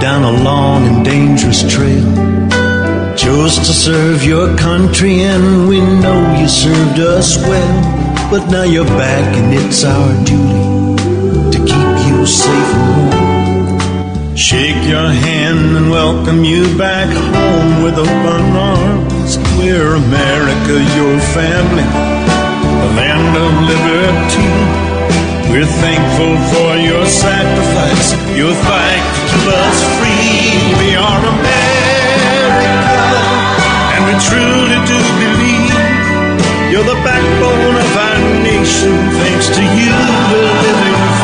[0.00, 2.04] down a long and dangerous trail.
[3.16, 8.30] Chose to serve your country, and we know you served us well.
[8.30, 10.66] But now you're back, and it's our duty
[11.52, 14.36] to keep you safe and warm.
[14.36, 19.38] Shake your hand and welcome you back home with open arms.
[19.58, 21.86] We're America, your family,
[22.82, 24.95] the land of liberty.
[25.50, 30.58] We're thankful for your sacrifice, your fight to us free.
[30.80, 32.74] We are America,
[33.94, 35.74] and we truly do believe
[36.70, 38.92] you're the backbone of our nation.
[39.22, 39.94] Thanks to you,
[40.30, 41.15] we're living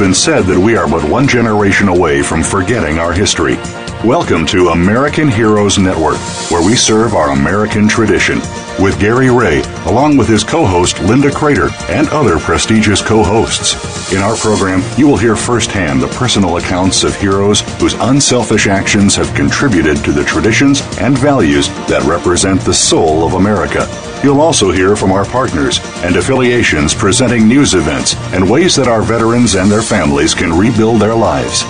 [0.00, 3.56] been said that we are but one generation away from forgetting our history.
[4.02, 6.16] Welcome to American Heroes Network,
[6.50, 8.38] where we serve our American tradition.
[8.82, 14.10] With Gary Ray, along with his co host Linda Crater, and other prestigious co hosts.
[14.10, 19.14] In our program, you will hear firsthand the personal accounts of heroes whose unselfish actions
[19.16, 23.86] have contributed to the traditions and values that represent the soul of America.
[24.22, 29.00] You'll also hear from our partners and affiliations presenting news events and ways that our
[29.00, 31.62] veterans and their families can rebuild their lives.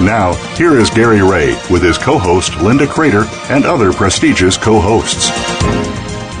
[0.00, 4.80] Now, here is Gary Ray with his co host Linda Crater and other prestigious co
[4.80, 5.30] hosts.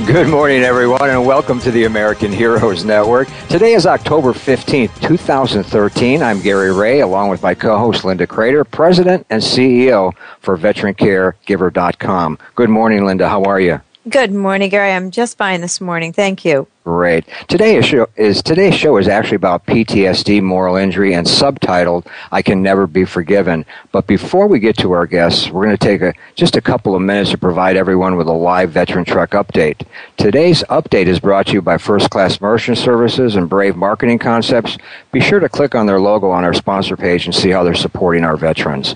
[0.06, 3.28] Good morning, everyone, and welcome to the American Heroes Network.
[3.50, 6.22] Today is October 15th, 2013.
[6.22, 12.38] I'm Gary Ray, along with my co host Linda Crater, President and CEO for VeteranCareGiver.com.
[12.54, 13.28] Good morning, Linda.
[13.28, 13.82] How are you?
[14.08, 14.92] Good morning, Gary.
[14.92, 16.12] I'm just fine this morning.
[16.12, 16.68] Thank you.
[16.84, 17.26] Great.
[17.48, 22.62] Today's show is today's show is actually about PTSD, moral injury, and subtitled "I Can
[22.62, 26.14] Never Be Forgiven." But before we get to our guests, we're going to take a,
[26.36, 29.84] just a couple of minutes to provide everyone with a live veteran truck update.
[30.16, 34.78] Today's update is brought to you by First Class Merchant Services and Brave Marketing Concepts.
[35.12, 37.74] Be sure to click on their logo on our sponsor page and see how they're
[37.74, 38.94] supporting our veterans.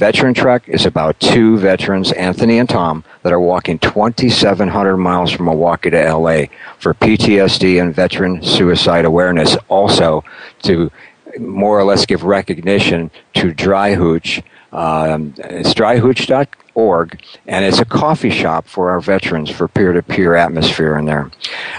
[0.00, 5.44] Veteran Truck is about two veterans, Anthony and Tom, that are walking 2,700 miles from
[5.44, 6.44] Milwaukee to LA
[6.78, 9.58] for PTSD and veteran suicide awareness.
[9.68, 10.24] Also,
[10.62, 10.90] to
[11.38, 14.42] more or less give recognition to Dry Hooch.
[14.72, 20.34] Um, it's dryhooch.org, and it's a coffee shop for our veterans for peer to peer
[20.34, 21.30] atmosphere in there.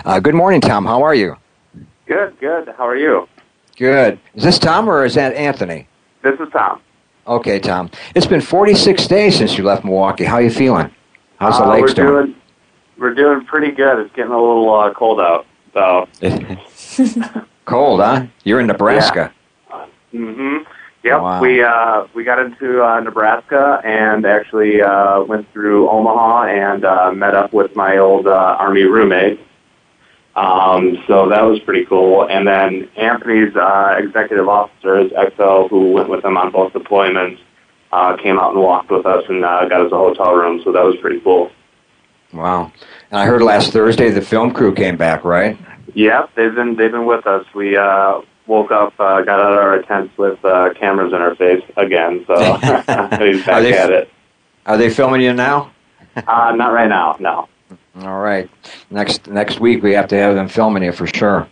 [0.05, 0.85] Uh, good morning, Tom.
[0.85, 1.37] How are you?
[2.05, 2.67] Good, good.
[2.77, 3.27] How are you?
[3.77, 4.19] Good.
[4.35, 5.87] Is this Tom or is that Anthony?
[6.21, 6.81] This is Tom.
[7.27, 7.89] Okay, Tom.
[8.15, 10.23] It's been 46 days since you left Milwaukee.
[10.23, 10.89] How are you feeling?
[11.39, 12.07] How's the Uh, we're doing?
[12.07, 12.35] doing?
[12.97, 13.99] We're doing pretty good.
[13.99, 15.45] It's getting a little uh, cold out.
[15.73, 16.07] So,
[17.65, 18.25] Cold, huh?
[18.43, 19.31] You're in Nebraska.
[20.13, 20.57] Mm-hmm.
[21.03, 21.21] yep.
[21.21, 21.41] Wow.
[21.41, 27.11] We uh, we got into uh, Nebraska and actually uh, went through Omaha and uh,
[27.13, 29.39] met up with my old uh, army roommate.
[30.35, 32.27] Um, so that was pretty cool.
[32.27, 37.39] And then Anthony's uh, executive officers, XO, who went with him on both deployments,
[37.91, 40.61] uh, came out and walked with us and uh, got us a hotel room.
[40.63, 41.51] So that was pretty cool.
[42.33, 42.71] Wow.
[43.09, 45.57] And I heard last Thursday the film crew came back, right?
[45.93, 47.45] Yep, they've been they've been with us.
[47.53, 51.35] We uh, woke up, uh, got out of our tents with uh, cameras in our
[51.35, 52.23] face again.
[52.27, 52.55] So he's
[53.45, 54.09] back they- at it.
[54.65, 55.71] Are they filming you now?
[56.15, 57.49] Uh, not right now, no.
[57.99, 58.49] All right.
[58.89, 61.47] Next next week we have to have them filming you for sure.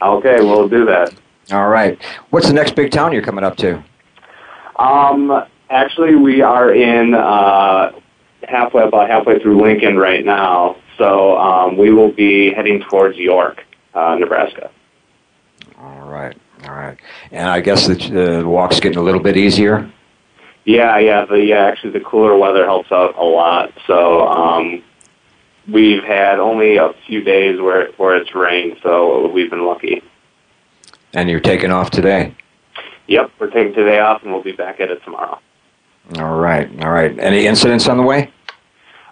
[0.00, 1.12] Okay, we'll do that.
[1.52, 2.00] All right.
[2.30, 3.82] What's the next big town you're coming up to?
[4.76, 7.92] Um, actually, we are in uh,
[8.48, 10.76] halfway about halfway through Lincoln right now.
[10.96, 14.70] So um, we will be heading towards York, uh, Nebraska.
[15.78, 16.36] All right.
[16.64, 16.98] All right.
[17.30, 19.90] And I guess the, the walk's getting a little bit easier.
[20.64, 21.24] Yeah, yeah.
[21.24, 23.72] The yeah, actually, the cooler weather helps out a lot.
[23.86, 24.82] So um,
[25.72, 30.02] we've had only a few days where where it's rained, so we've been lucky.
[31.12, 32.34] And you're taking off today.
[33.08, 35.40] Yep, we're taking today off, and we'll be back at it tomorrow.
[36.18, 36.68] All right.
[36.84, 37.16] All right.
[37.18, 38.30] Any incidents on the way?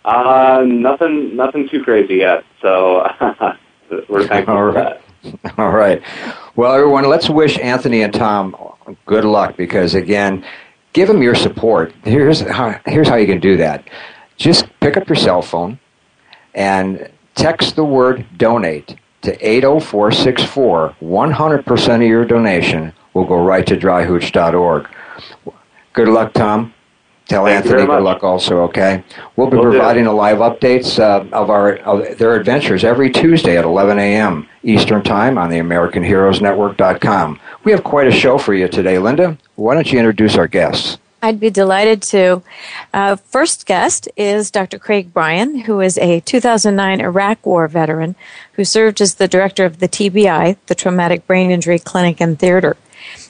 [0.04, 2.44] Uh, nothing, nothing too crazy yet.
[2.62, 3.06] So
[4.08, 5.00] we're thankful All right.
[5.22, 5.54] for that.
[5.58, 6.02] All right.
[6.56, 8.56] Well, everyone, let's wish Anthony and Tom
[9.06, 10.44] good luck because again,
[10.92, 11.92] give them your support.
[12.04, 13.88] Here's how, here's how you can do that.
[14.36, 15.78] Just pick up your cell phone
[16.58, 20.96] and text the word donate to 80464.
[21.00, 24.88] 100% of your donation will go right to dryhooch.org.
[25.92, 26.74] Good luck, Tom.
[27.28, 29.04] Tell Thank Anthony good luck also, okay?
[29.36, 33.58] We'll be Will providing a live updates uh, of our of their adventures every Tuesday
[33.58, 34.48] at 11 a.m.
[34.62, 37.40] Eastern Time on the AmericanHeroesNetwork.com.
[37.64, 39.36] We have quite a show for you today, Linda.
[39.56, 40.96] Why don't you introduce our guests?
[41.20, 42.42] I'd be delighted to.
[42.94, 44.78] Uh, first guest is Dr.
[44.78, 48.14] Craig Bryan, who is a 2009 Iraq War veteran
[48.52, 52.76] who served as the director of the TBI, the Traumatic Brain Injury Clinic and Theater.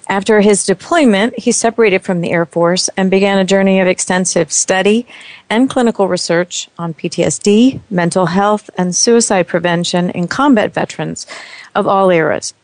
[0.09, 4.51] After his deployment, he separated from the Air Force and began a journey of extensive
[4.51, 5.07] study
[5.51, 11.27] and clinical research on PTSD, mental health, and suicide prevention in combat veterans
[11.75, 12.55] of all eras.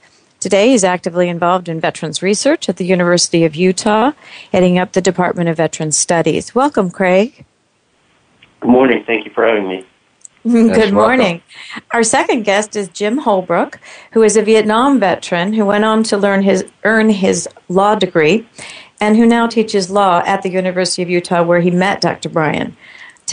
[0.44, 4.12] Today, he's actively involved in veterans research at the University of Utah,
[4.52, 6.54] heading up the Department of Veterans Studies.
[6.54, 7.46] Welcome, Craig.
[8.60, 9.02] Good morning.
[9.06, 9.86] Thank you for having me.
[10.44, 11.40] Good morning.
[11.92, 13.80] Our second guest is Jim Holbrook,
[14.12, 18.46] who is a Vietnam veteran who went on to learn his earn his law degree
[19.00, 22.28] and who now teaches law at the University of Utah where he met Dr.
[22.28, 22.76] Bryan.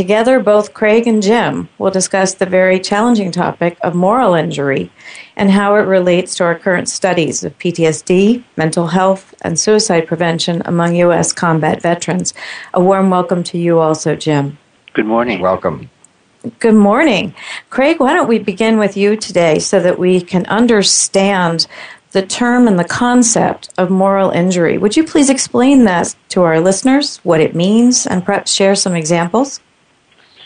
[0.01, 4.92] Together, both Craig and Jim will discuss the very challenging topic of moral injury
[5.36, 10.63] and how it relates to our current studies of PTSD, mental health, and suicide prevention
[10.65, 11.31] among U.S.
[11.31, 12.33] combat veterans.
[12.74, 14.57] A warm welcome to you also, Jim.
[14.94, 15.39] Good morning.
[15.39, 15.88] Welcome.
[16.57, 17.36] Good morning.
[17.69, 21.68] Craig, why don't we begin with you today so that we can understand
[22.09, 24.80] the term and the concept of moral injury?
[24.80, 28.95] Would you please explain that to our listeners, what it means, and perhaps share some
[28.95, 29.59] examples?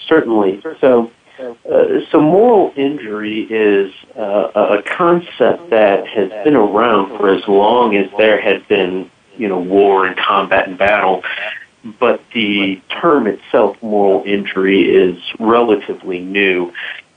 [0.08, 0.62] Certainly.
[0.80, 7.48] So, uh, so moral injury is uh, a concept that has been around for as
[7.48, 11.24] long as there has been, you know, war and combat and battle
[12.00, 16.74] but the term itself, moral injury, is relatively new.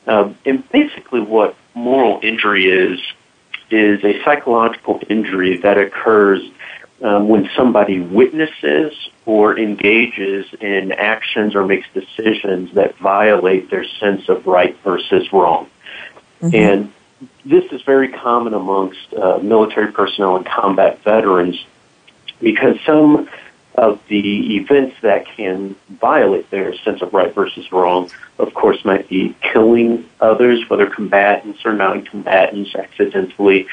[0.06, 3.00] Um, and basically, what moral injury is,
[3.70, 6.42] is a psychological injury that occurs
[7.02, 14.28] um, when somebody witnesses or engages in actions or makes decisions that violate their sense
[14.28, 15.68] of right versus wrong.
[16.40, 16.54] Mm-hmm.
[16.54, 16.92] And
[17.44, 21.64] this is very common amongst uh, military personnel and combat veterans
[22.40, 23.28] because some
[23.74, 29.08] of the events that can violate their sense of right versus wrong, of course, might
[29.08, 33.68] be killing others, whether combatants or non-combatants, accidentally.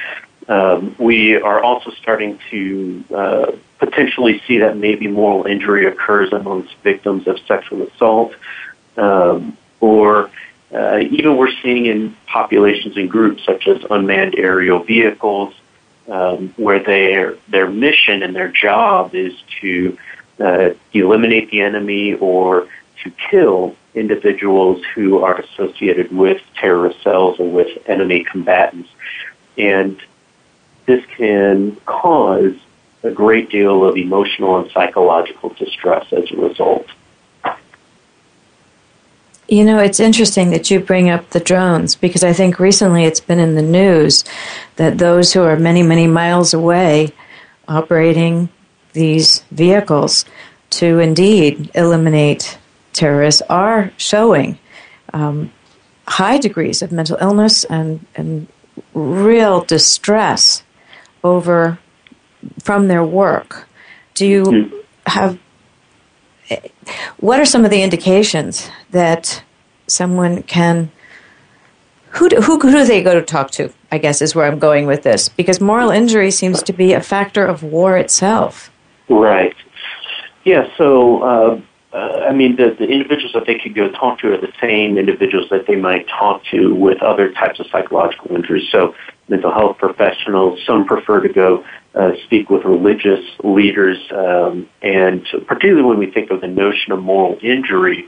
[0.47, 6.75] Um, we are also starting to uh, potentially see that maybe moral injury occurs amongst
[6.83, 8.33] victims of sexual assault,
[8.97, 10.29] um, or
[10.73, 15.53] uh, even we're seeing in populations and groups such as unmanned aerial vehicles,
[16.09, 19.97] um, where their their mission and their job is to
[20.39, 22.67] uh, eliminate the enemy or
[23.03, 28.89] to kill individuals who are associated with terrorist cells or with enemy combatants.
[29.57, 29.99] And
[30.85, 32.53] this can cause
[33.03, 36.87] a great deal of emotional and psychological distress as a result.
[39.47, 43.19] You know, it's interesting that you bring up the drones because I think recently it's
[43.19, 44.23] been in the news
[44.77, 47.13] that those who are many, many miles away
[47.67, 48.49] operating
[48.93, 50.25] these vehicles
[50.71, 52.57] to indeed eliminate
[52.91, 54.57] terrorists are showing
[55.13, 55.51] um,
[56.07, 58.47] high degrees of mental illness and, and
[58.93, 60.63] real distress
[61.25, 61.79] over
[62.61, 63.67] from their work.
[64.13, 64.77] Do you hmm.
[65.07, 65.39] have
[67.17, 69.43] what are some of the indications that
[69.87, 70.91] someone can
[72.09, 74.59] who do, who, who do they go to talk to i guess is where i'm
[74.59, 78.71] going with this because moral injury seems to be a factor of war itself
[79.09, 79.55] right
[80.43, 81.61] yeah so uh,
[81.95, 84.97] uh, I mean, the, the individuals that they could go talk to are the same
[84.97, 88.67] individuals that they might talk to with other types of psychological injuries.
[88.69, 88.93] So,
[89.27, 91.63] mental health professionals, some prefer to go
[91.95, 97.01] uh, speak with religious leaders, um, and particularly when we think of the notion of
[97.01, 98.05] moral injury,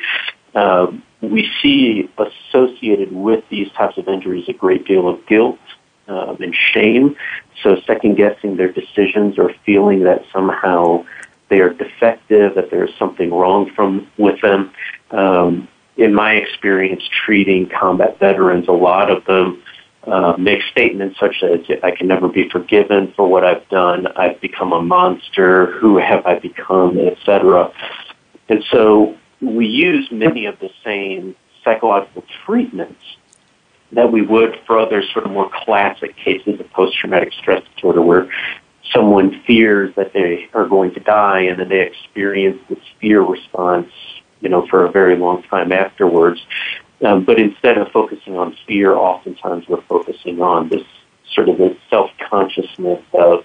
[0.55, 0.87] uh,
[1.21, 5.59] we see associated with these types of injuries a great deal of guilt
[6.07, 7.15] um, and shame.
[7.63, 11.05] So second guessing their decisions or feeling that somehow
[11.49, 14.71] they are defective, that there's something wrong from with them.
[15.11, 19.63] Um, in my experience treating combat veterans, a lot of them
[20.07, 24.07] uh, make statements such as "I can never be forgiven for what I've done.
[24.07, 25.67] I've become a monster.
[25.79, 27.71] Who have I become?" Etc.
[28.49, 33.01] And so we use many of the same psychological treatments
[33.91, 38.29] that we would for other sort of more classic cases of post-traumatic stress disorder where
[38.93, 43.89] someone fears that they are going to die and then they experience this fear response,
[44.41, 46.39] you know, for a very long time afterwards.
[47.05, 50.83] Um, but instead of focusing on fear, oftentimes we're focusing on this
[51.33, 53.43] sort of this self-consciousness of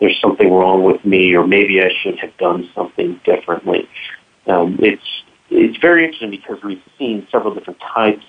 [0.00, 3.88] there's something wrong with me or maybe I should have done something differently.
[4.46, 8.24] Um, it's it's very interesting because we've seen several different types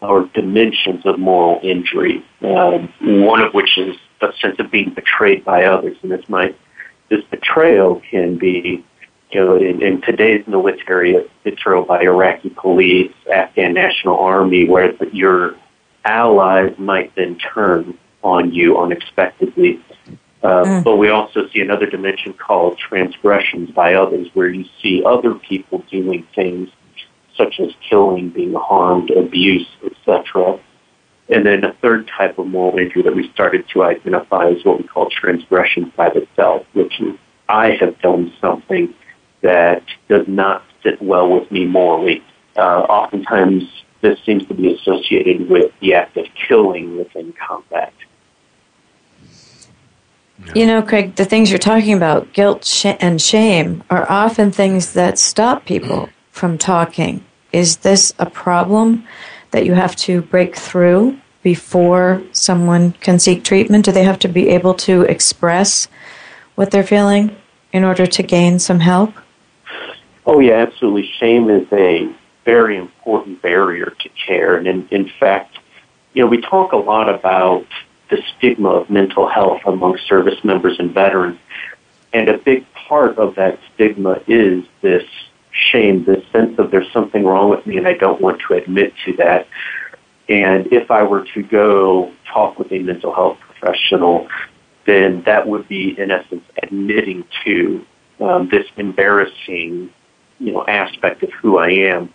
[0.00, 2.24] or dimensions of moral injury.
[2.42, 6.56] Um, one of which is a sense of being betrayed by others, and this might
[7.08, 8.84] this betrayal can be,
[9.30, 15.56] you know, in, in today's military, betrayal by Iraqi police, Afghan National Army, where your
[16.04, 19.80] allies might then turn on you unexpectedly.
[20.42, 20.84] Uh, mm.
[20.84, 25.84] But we also see another dimension called transgressions by others, where you see other people
[25.90, 26.68] doing things
[27.36, 30.58] such as killing, being harmed, abuse, etc.
[31.28, 34.78] And then a third type of moral injury that we started to identify is what
[34.80, 37.16] we call transgression by the self, which is
[37.48, 38.94] I have done something
[39.42, 42.22] that does not sit well with me morally.
[42.56, 43.64] Uh, oftentimes,
[44.00, 47.92] this seems to be associated with the act of killing within combat.
[50.54, 54.92] You know, Craig, the things you're talking about, guilt sh- and shame, are often things
[54.92, 57.24] that stop people from talking.
[57.52, 59.06] Is this a problem
[59.50, 63.86] that you have to break through before someone can seek treatment?
[63.86, 65.88] Do they have to be able to express
[66.54, 67.34] what they're feeling
[67.72, 69.14] in order to gain some help?
[70.26, 71.08] Oh, yeah, absolutely.
[71.18, 72.12] Shame is a
[72.44, 74.56] very important barrier to care.
[74.56, 75.58] And in, in fact,
[76.14, 77.66] you know, we talk a lot about
[78.10, 81.38] the stigma of mental health among service members and veterans.
[82.12, 85.04] And a big part of that stigma is this
[85.50, 88.94] shame, this sense of there's something wrong with me and I don't want to admit
[89.04, 89.46] to that.
[90.28, 94.28] And if I were to go talk with a mental health professional,
[94.86, 97.84] then that would be, in essence, admitting to
[98.20, 99.90] um, this embarrassing,
[100.38, 102.12] you know, aspect of who I am.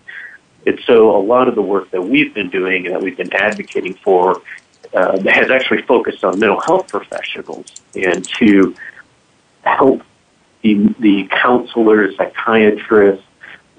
[0.66, 3.34] And so, a lot of the work that we've been doing and that we've been
[3.34, 4.42] advocating for
[4.94, 8.76] uh, has actually focused on mental health professionals and to
[9.64, 10.04] help
[10.62, 13.26] the, the counselors, psychiatrists,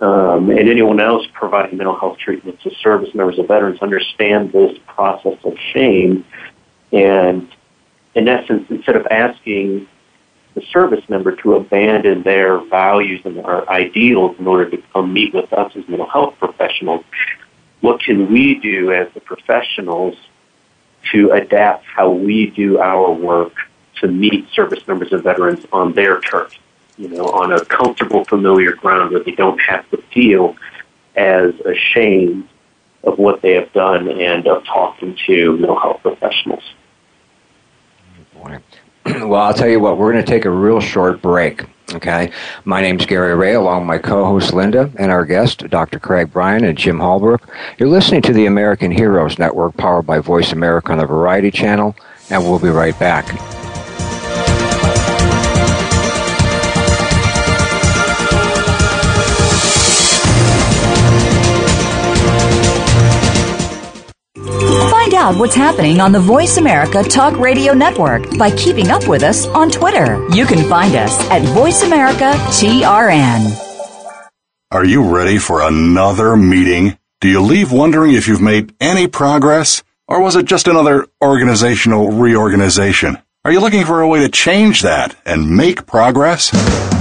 [0.01, 4.77] um, and anyone else providing mental health treatment to service members of veterans understand this
[4.89, 6.25] process of shame.
[6.93, 7.49] And
[8.15, 9.87] in essence, instead of asking
[10.55, 15.33] the service member to abandon their values and their ideals in order to come meet
[15.33, 17.05] with us as mental health professionals,
[17.81, 20.17] what can we do as the professionals
[21.11, 23.55] to adapt how we do our work
[24.01, 26.53] to meet service members and veterans on their turf?
[26.97, 30.57] you know, on a comfortable, familiar ground where they don't have to feel
[31.17, 32.49] as ashamed
[33.05, 36.63] of what they have done and of talking to mental health professionals.
[39.23, 41.65] Well, I'll tell you what, we're going to take a real short break.
[41.93, 42.31] Okay.
[42.65, 45.99] My name's Gary Ray, along with my co host Linda and our guest, Dr.
[45.99, 47.47] Craig Bryan and Jim Holbrook.
[47.79, 51.95] You're listening to the American Heroes Network, powered by Voice America on the Variety Channel,
[52.31, 53.62] and we'll be right back.
[65.23, 69.47] Out what's happening on the Voice America Talk Radio Network by keeping up with us
[69.47, 70.29] on Twitter.
[70.31, 73.57] You can find us at Voice America TRN.
[74.73, 76.99] Are you ready for another meeting?
[77.21, 79.85] Do you leave wondering if you've made any progress?
[80.09, 83.19] Or was it just another organizational reorganization?
[83.45, 86.53] Are you looking for a way to change that and make progress?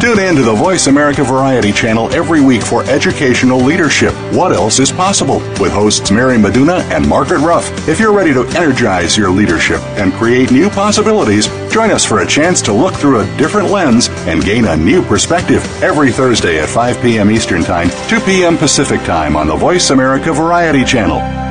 [0.02, 4.12] Tune in to the Voice America Variety channel every week for educational leadership.
[4.34, 5.38] What else is possible?
[5.60, 7.70] With hosts Mary Meduna and Margaret Ruff.
[7.88, 12.28] If you're ready to energize your leadership and create new possibilities, join us for a
[12.28, 16.70] chance to look through a different lens and gain a new perspective every Thursday at
[16.70, 17.30] 5 p.m.
[17.30, 18.58] Eastern Time, 2 p.m.
[18.58, 21.50] Pacific Time on the Voice America Variety channel.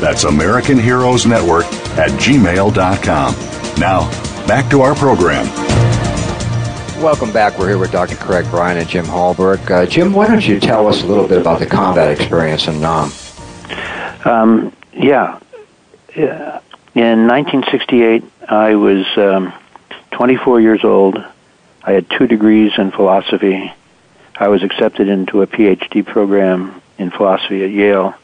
[0.00, 1.64] That's American Heroes Network
[1.98, 3.34] at gmail.com.
[3.80, 5.46] Now, back to our program.
[7.02, 7.58] Welcome back.
[7.58, 8.16] We're here with Dr.
[8.16, 9.70] Craig Bryan and Jim Holbrook.
[9.70, 12.80] Uh, Jim, why don't you tell us a little bit about the combat experience in
[12.80, 13.12] Nam?
[14.24, 15.38] Um, yeah.
[16.16, 16.60] Uh,
[16.94, 19.52] in 1968, I was um,
[20.12, 21.24] 24 years old.
[21.84, 23.72] I had two degrees in philosophy.
[24.36, 28.14] I was accepted into a PhD program in philosophy at Yale.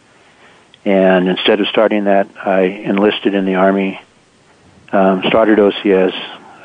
[0.85, 4.01] And instead of starting that, I enlisted in the Army,
[4.93, 6.15] um, started OCS,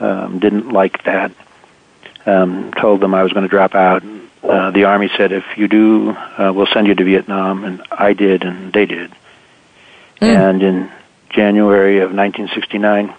[0.02, 1.32] um, didn't like that,
[2.26, 4.04] um, told them I was going to drop out.
[4.44, 7.64] Uh, the Army said, if you do, uh, we'll send you to Vietnam.
[7.64, 9.12] And I did, and they did.
[10.22, 10.50] Mm.
[10.50, 10.92] And in
[11.30, 13.14] January of 1969.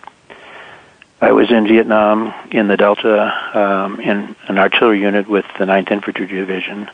[1.23, 5.90] I was in Vietnam in the Delta um, in an artillery unit with the 9th
[5.90, 6.90] Infantry Division,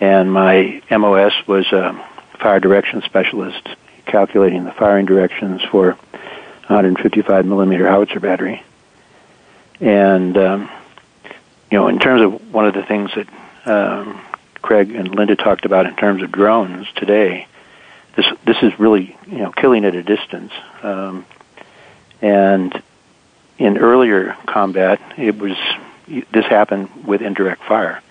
[0.00, 1.92] and my MOS was a
[2.36, 3.68] fire direction specialist,
[4.06, 5.92] calculating the firing directions for
[6.68, 8.62] 155 millimeter howitzer battery.
[9.80, 10.70] And um,
[11.70, 13.28] you know, in terms of one of the things that
[13.66, 14.20] um,
[14.62, 17.46] Craig and Linda talked about in terms of drones today,
[18.16, 20.52] this this is really you know killing at a distance.
[20.82, 21.26] Um,
[22.22, 22.82] and
[23.58, 25.56] in earlier combat, it was
[26.06, 28.02] this happened with indirect fire,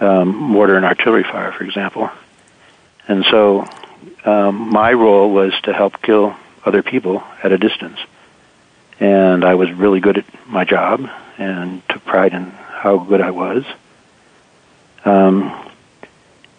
[0.00, 2.10] um, mortar and artillery fire, for example.
[3.08, 3.68] And so,
[4.24, 7.98] um, my role was to help kill other people at a distance.
[8.98, 13.30] And I was really good at my job and took pride in how good I
[13.30, 13.64] was.
[15.04, 15.68] Um,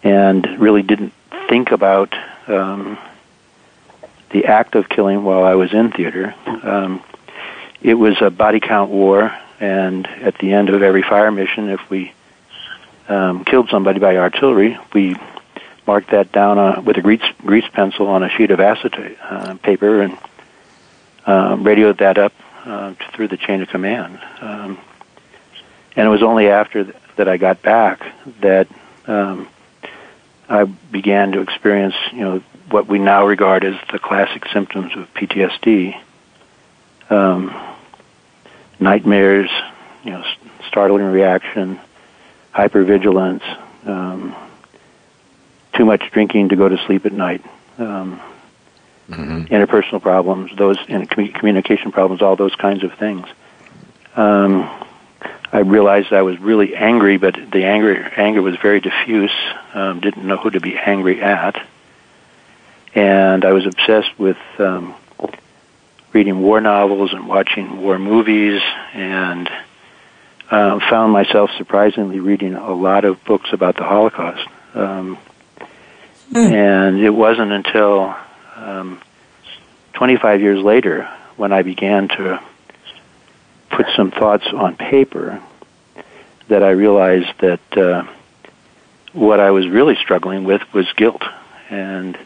[0.02, 1.12] and really didn't
[1.48, 2.14] think about
[2.48, 2.98] um,
[4.30, 6.34] the act of killing while I was in theater.
[6.46, 7.02] Um,
[7.80, 11.88] it was a body count war, and at the end of every fire mission, if
[11.90, 12.12] we
[13.08, 15.16] um, killed somebody by artillery, we
[15.86, 19.54] marked that down uh, with a grease, grease pencil on a sheet of acetate uh,
[19.56, 20.18] paper and
[21.26, 22.32] uh, radioed that up
[22.64, 24.20] uh, through the chain of command.
[24.40, 24.78] Um,
[25.96, 28.00] and it was only after th- that I got back
[28.40, 28.68] that
[29.06, 29.48] um,
[30.48, 35.12] I began to experience, you know, what we now regard as the classic symptoms of
[35.14, 36.00] PTSD.
[37.10, 37.54] Um,
[38.80, 39.50] nightmares,
[40.04, 40.24] you know,
[40.66, 41.78] startling reaction,
[42.54, 43.42] hypervigilance,
[43.86, 44.34] um,
[45.72, 47.44] too much drinking to go to sleep at night,
[47.78, 48.20] um,
[49.08, 49.42] mm-hmm.
[49.52, 53.26] interpersonal problems, those and communication problems, all those kinds of things.
[54.16, 54.68] Um,
[55.52, 59.32] I realized I was really angry, but the anger anger was very diffuse.
[59.74, 61.66] Um, didn't know who to be angry at,
[62.94, 64.94] and I was obsessed with um,
[66.12, 68.62] reading war novels and watching war movies,
[68.94, 69.48] and
[70.50, 74.46] uh, found myself surprisingly reading a lot of books about the Holocaust.
[74.74, 75.18] Um,
[76.32, 76.52] mm.
[76.52, 78.14] And it wasn't until
[78.56, 79.00] um,
[79.94, 82.42] 25 years later when I began to
[83.70, 85.42] put some thoughts on paper
[86.48, 88.06] that I realized that uh,
[89.12, 91.22] what I was really struggling with was guilt.
[91.70, 92.18] And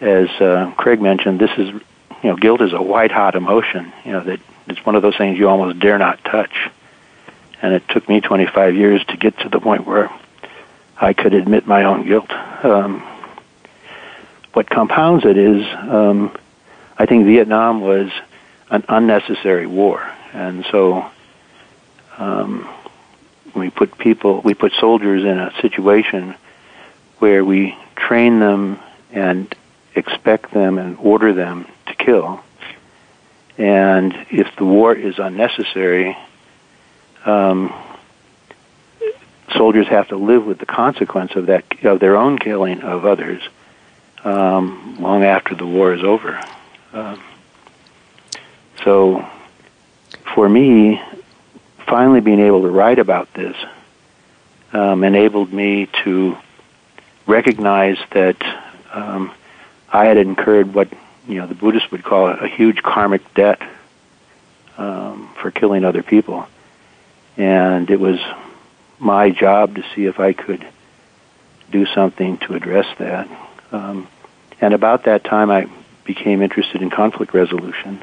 [0.00, 3.92] as uh, Craig mentioned, this is, you know, guilt is a white hot emotion.
[4.04, 6.70] You know that it's one of those things you almost dare not touch.
[7.60, 10.10] And it took me 25 years to get to the point where
[11.00, 12.30] I could admit my own guilt.
[12.30, 13.02] Um,
[14.54, 16.36] what compounds it is, um,
[16.96, 18.10] I think Vietnam was
[18.70, 21.06] an unnecessary war and so
[22.18, 22.68] um,
[23.54, 26.34] we put people, we put soldiers in a situation
[27.18, 28.78] where we train them
[29.12, 29.54] and
[29.94, 32.42] expect them and order them to kill.
[33.56, 36.16] And if the war is unnecessary,
[37.24, 37.72] um,
[39.56, 43.40] soldiers have to live with the consequence of that of their own killing of others
[44.24, 46.40] um, long after the war is over.
[46.92, 47.22] Um,
[48.82, 49.26] so
[50.34, 51.00] for me,
[51.86, 53.56] finally being able to write about this
[54.72, 56.36] um, enabled me to
[57.26, 58.36] recognize that
[58.92, 59.32] um,
[59.92, 60.88] I had incurred what
[61.28, 63.60] you know the Buddhists would call a, a huge karmic debt
[64.76, 66.46] um, for killing other people,
[67.36, 68.18] and it was
[68.98, 70.66] my job to see if I could
[71.70, 73.28] do something to address that.
[73.72, 74.08] Um,
[74.64, 75.66] and about that time, I
[76.06, 78.02] became interested in conflict resolution,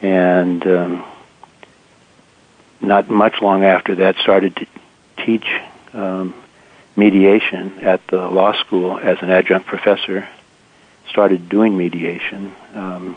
[0.00, 1.04] and um,
[2.80, 4.66] not much long after that, started to
[5.24, 5.46] teach
[5.92, 6.34] um,
[6.96, 10.28] mediation at the law school as an adjunct professor.
[11.10, 13.16] Started doing mediation, um,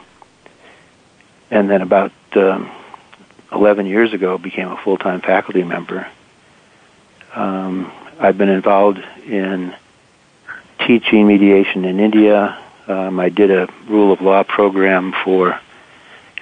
[1.49, 2.69] and then about um,
[3.51, 6.07] 11 years ago became a full-time faculty member.
[7.33, 9.73] Um, I've been involved in
[10.79, 12.57] teaching mediation in India.
[12.87, 15.59] Um, I did a rule of law program for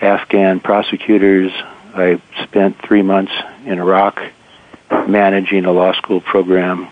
[0.01, 1.51] Afghan prosecutors.
[1.95, 3.31] I spent three months
[3.65, 4.19] in Iraq
[5.07, 6.89] managing a law school program,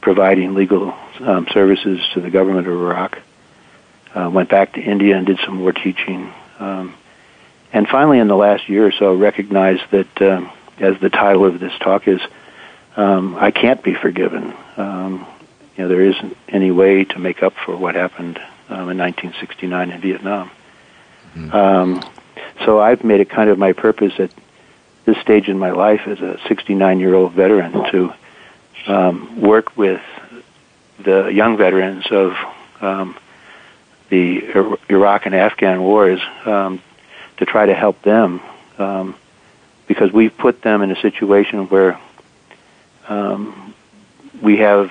[0.00, 3.18] providing legal um, services to the government of Iraq.
[4.14, 6.32] Uh, went back to India and did some more teaching.
[6.58, 6.94] Um,
[7.72, 11.60] and finally, in the last year or so, recognized that, uh, as the title of
[11.60, 12.20] this talk is,
[12.96, 14.54] um, I can't be forgiven.
[15.78, 18.36] You know, there isn't any way to make up for what happened
[18.68, 20.50] um, in 1969 in Vietnam.
[21.36, 21.54] Mm-hmm.
[21.54, 22.04] Um,
[22.64, 24.32] so I've made it kind of my purpose at
[25.04, 28.12] this stage in my life as a 69 year old veteran to
[28.88, 30.02] um, work with
[30.98, 32.32] the young veterans of
[32.80, 33.16] um,
[34.08, 34.50] the
[34.88, 36.82] Iraq and Afghan wars um,
[37.36, 38.40] to try to help them
[38.78, 39.14] um,
[39.86, 42.00] because we've put them in a situation where
[43.08, 43.72] um,
[44.42, 44.90] we have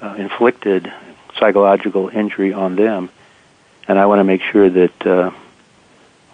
[0.00, 0.92] uh, inflicted
[1.38, 3.10] psychological injury on them,
[3.86, 5.30] and I want to make sure that uh,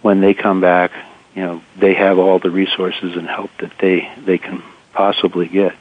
[0.02, 0.92] when they come back,
[1.34, 5.74] you know, they have all the resources and help that they they can possibly get.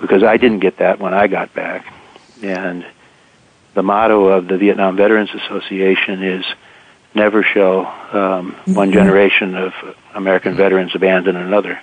[0.00, 1.92] Because I didn't get that when I got back,
[2.42, 2.86] and
[3.74, 6.44] the motto of the Vietnam Veterans Association is
[7.14, 8.92] never shall um, one mm-hmm.
[8.92, 9.72] generation of
[10.14, 11.80] American veterans abandon another.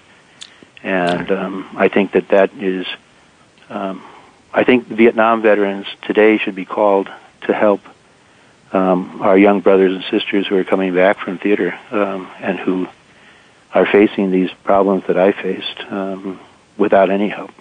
[0.83, 2.85] And um, I think that that is,
[3.69, 4.03] um,
[4.57, 7.07] I think Vietnam veterans today should be called
[7.41, 7.79] to help
[8.71, 12.87] um, our young brothers and sisters who are coming back from theater um, and who
[13.75, 16.39] are facing these problems that I faced um,
[16.75, 17.51] without any help.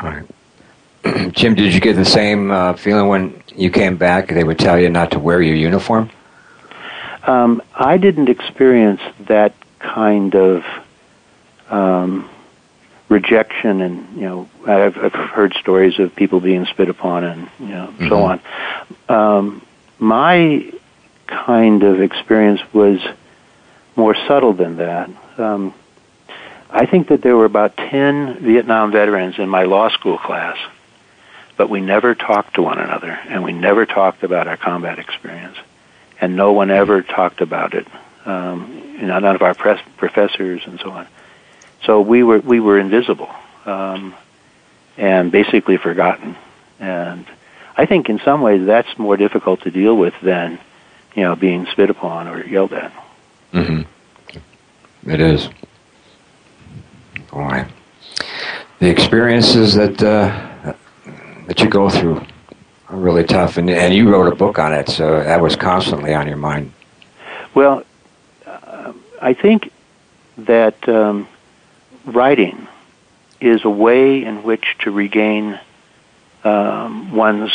[0.00, 1.32] All right.
[1.34, 4.28] Jim, did you get the same uh, feeling when you came back?
[4.28, 6.08] They would tell you not to wear your uniform?
[7.24, 10.64] Um, I didn't experience that kind of
[11.68, 12.30] um,
[13.10, 17.68] rejection, and you know, I've, I've heard stories of people being spit upon, and you
[17.68, 18.08] know, mm-hmm.
[18.08, 18.40] so on.
[19.08, 19.66] Um,
[19.98, 20.72] my
[21.26, 23.00] kind of experience was
[23.96, 25.10] more subtle than that.
[25.36, 25.74] Um,
[26.70, 30.56] I think that there were about 10 Vietnam veterans in my law school class,
[31.58, 35.58] but we never talked to one another, and we never talked about our combat experience
[36.20, 37.86] and no one ever talked about it.
[38.24, 41.08] Um, you know, none of our press, professors and so on.
[41.84, 43.30] So we were we were invisible
[43.64, 44.14] um,
[44.96, 46.36] and basically forgotten.
[46.78, 47.26] And
[47.76, 50.58] I think in some ways that's more difficult to deal with than
[51.14, 52.92] you know being spit upon or yelled at.
[53.52, 55.10] Mm-hmm.
[55.10, 55.48] It is.
[57.32, 57.66] Right.
[58.80, 60.74] The experiences that uh,
[61.46, 62.24] that you go through
[62.90, 63.56] are really tough.
[63.56, 66.72] And, and you wrote a book on it, so that was constantly on your mind.
[67.54, 67.84] Well,
[68.46, 69.72] uh, I think
[70.38, 71.28] that um,
[72.04, 72.68] writing
[73.40, 75.58] is a way in which to regain
[76.44, 77.52] um, one's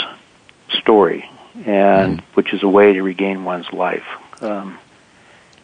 [0.79, 1.29] story,
[1.65, 2.23] and mm.
[2.34, 4.05] which is a way to regain one's life.
[4.41, 4.77] Um,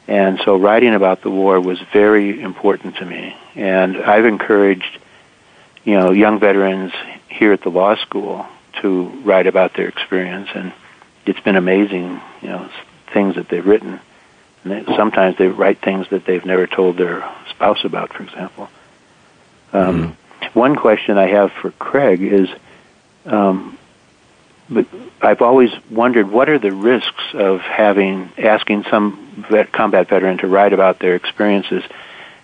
[0.08, 3.36] and so, writing about the war was very important to me.
[3.56, 5.00] And I've encouraged,
[5.84, 6.92] you know, young veterans
[7.30, 8.46] here at the law school
[8.82, 10.74] to write about their experience, and
[11.26, 12.20] it's been amazing.
[12.42, 12.70] You know,
[13.14, 14.00] things that they've written.
[14.64, 18.70] And they, sometimes they write things that they've never told their spouse about, for example.
[19.74, 20.60] Um, mm-hmm.
[20.60, 22.50] One question I have for Craig is,
[23.26, 23.78] um,
[24.70, 24.86] but
[25.22, 30.48] I've always wondered what are the risks of having asking some vet, combat veteran to
[30.48, 31.84] write about their experiences.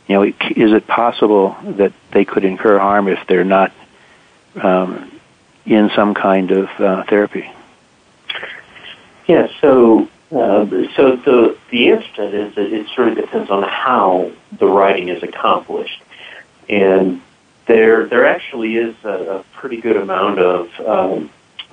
[0.08, 3.71] You know, is it possible that they could incur harm if they're not
[4.56, 5.19] um,
[5.65, 7.51] in some kind of uh, therapy?
[9.27, 13.50] Yeah, so uh, so the the answer to that is that it sort of depends
[13.50, 16.02] on how the writing is accomplished,
[16.68, 17.22] and
[17.66, 21.30] there there actually is a, a pretty good amount of um,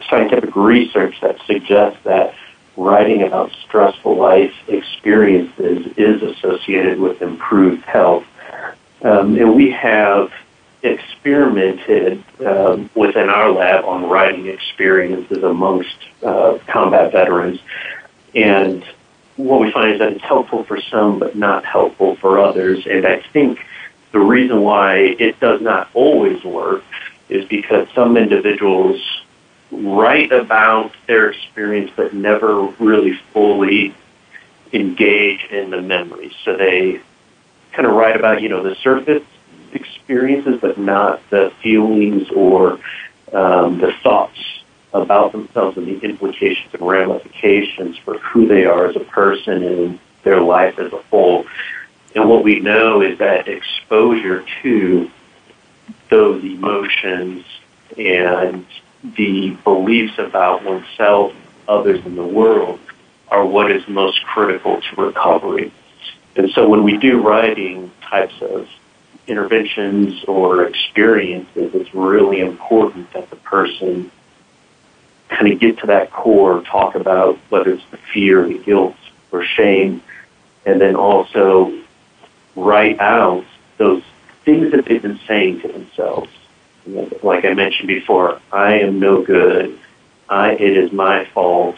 [0.08, 2.34] scientific research that suggests that
[2.76, 8.24] writing about stressful life experiences is associated with improved health,
[9.02, 10.32] um, and we have
[10.84, 17.58] experimented um, within our lab on writing experiences amongst uh, combat veterans.
[18.34, 18.84] And
[19.36, 22.86] what we find is that it's helpful for some, but not helpful for others.
[22.86, 23.60] And I think
[24.12, 26.84] the reason why it does not always work
[27.28, 29.00] is because some individuals
[29.70, 33.94] write about their experience but never really fully
[34.72, 36.32] engage in the memories.
[36.44, 37.00] So they
[37.72, 39.24] kind of write about, you know, the surface
[39.72, 42.78] experiences but not the feelings or
[43.32, 44.38] um, the thoughts
[44.94, 49.98] about themselves and the implications and ramifications for who they are as a person and
[50.22, 51.44] their life as a whole.
[52.14, 55.10] And what we know is that exposure to
[56.08, 57.44] those emotions
[57.98, 58.64] and
[59.16, 61.34] the beliefs about oneself,
[61.68, 62.78] others in the world,
[63.28, 65.72] are what is most critical to recovery.
[66.36, 68.68] And so when we do writing types of
[69.26, 74.10] interventions or experiences, it's really important that the person
[75.28, 78.96] kind of get to that core, talk about whether it's the fear, the guilt,
[79.32, 80.02] or shame,
[80.64, 81.76] and then also
[82.56, 83.44] write out
[83.78, 84.02] those
[84.44, 86.30] things that they've been saying to themselves.
[87.22, 89.78] Like I mentioned before, I am no good,
[90.28, 91.76] I, it is my fault,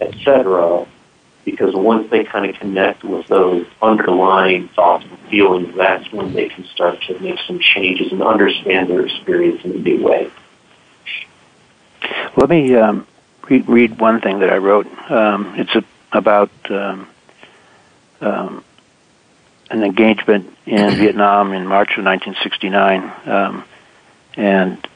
[0.00, 0.86] etc.
[1.44, 6.48] Because once they kind of connect with those underlying thoughts and feelings, that's when they
[6.48, 10.30] can start to make some changes and understand their experience in a new way.
[12.36, 13.06] Let me um,
[13.48, 14.86] read, read, one thing that I wrote.
[15.10, 17.08] Um, it's a, about um,
[18.20, 18.64] um
[19.70, 23.64] an engagement in Vietnam in March of 1969, um,
[24.34, 24.86] and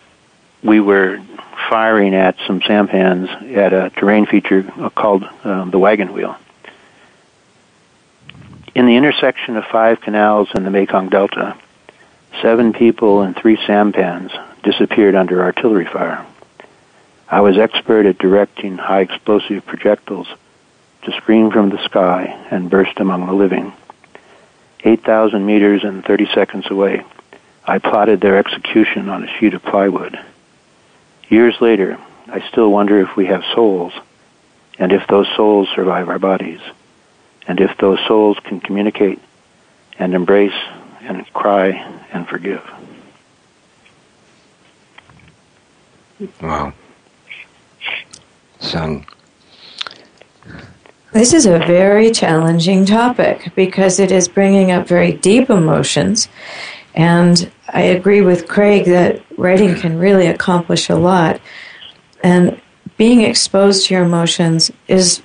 [0.62, 1.20] we were
[1.68, 4.62] firing at some sampans at a terrain feature
[4.94, 6.36] called um, the Wagon Wheel.
[8.74, 11.56] In the intersection of five canals in the Mekong Delta,
[12.40, 16.24] seven people and three sampans disappeared under artillery fire.
[17.32, 20.28] I was expert at directing high explosive projectiles
[21.04, 23.72] to scream from the sky and burst among the living.
[24.84, 27.06] 8,000 meters and 30 seconds away,
[27.64, 30.22] I plotted their execution on a sheet of plywood.
[31.30, 33.94] Years later, I still wonder if we have souls,
[34.78, 36.60] and if those souls survive our bodies,
[37.46, 39.20] and if those souls can communicate
[39.98, 40.52] and embrace
[41.00, 41.68] and cry
[42.12, 42.62] and forgive.
[46.42, 46.74] Wow.
[48.62, 49.04] So,
[51.12, 56.28] this is a very challenging topic because it is bringing up very deep emotions.
[56.94, 61.40] And I agree with Craig that writing can really accomplish a lot.
[62.22, 62.60] And
[62.96, 65.22] being exposed to your emotions is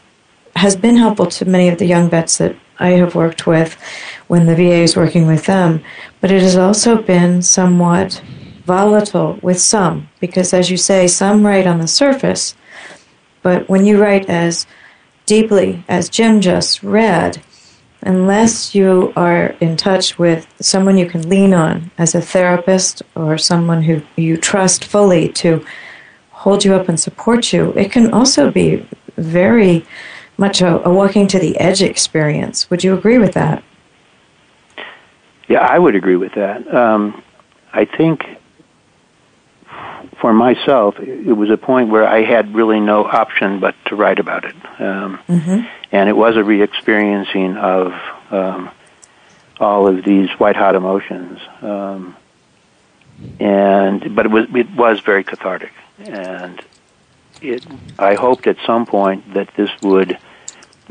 [0.56, 3.78] has been helpful to many of the young vets that I have worked with
[4.28, 5.84] when the VA is working with them.
[6.20, 8.22] But it has also been somewhat
[8.66, 12.56] volatile with some because, as you say, some write on the surface.
[13.42, 14.68] But when you write as
[15.26, 17.42] deeply, as Jim just read,
[18.02, 23.38] unless you are in touch with someone you can lean on as a therapist or
[23.38, 25.66] someone who you trust fully to
[26.32, 29.86] hold you up and support you, it can also be very
[30.38, 32.70] much a, a walking to the edge experience.
[32.70, 33.64] Would you agree with that?
[35.48, 36.74] Yeah, I would agree with that.
[36.74, 37.24] Um,
[37.74, 38.37] I think
[40.20, 44.20] for myself, it was a point where I had really no option but to write
[44.20, 44.56] about it.
[44.80, 45.68] Um, mm-hmm.
[45.92, 47.94] And it was a re experiencing of
[48.32, 48.72] um,
[49.60, 51.40] all of these white hot emotions.
[51.62, 52.16] Um,
[53.40, 56.62] and but it was it was very cathartic, and
[57.42, 57.66] it
[57.98, 60.18] I hoped at some point that this would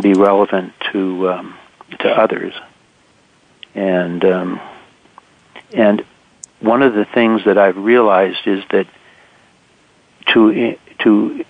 [0.00, 1.54] be relevant to um,
[2.00, 2.52] to others,
[3.74, 4.60] and um,
[5.72, 6.04] and
[6.60, 8.86] one of the things that I've realized is that
[10.32, 11.44] to to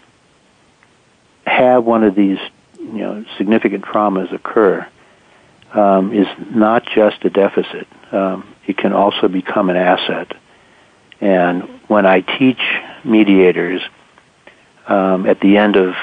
[1.47, 2.39] have one of these
[2.79, 4.87] you know significant traumas occur
[5.73, 7.87] um, is not just a deficit.
[8.13, 10.33] Um, it can also become an asset.
[11.21, 12.61] And when I teach
[13.05, 13.83] mediators
[14.87, 15.95] um, at the end of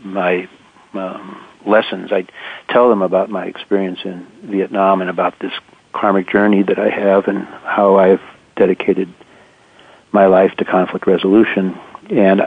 [0.00, 0.48] my
[0.94, 2.26] um, lessons, I
[2.68, 5.52] tell them about my experience in Vietnam and about this
[5.92, 8.22] karmic journey that I have and how I've
[8.56, 9.12] dedicated
[10.10, 11.78] my life to conflict resolution
[12.10, 12.42] and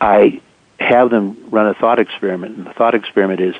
[0.00, 0.40] I
[0.78, 2.56] have them run a thought experiment.
[2.56, 3.54] And the thought experiment is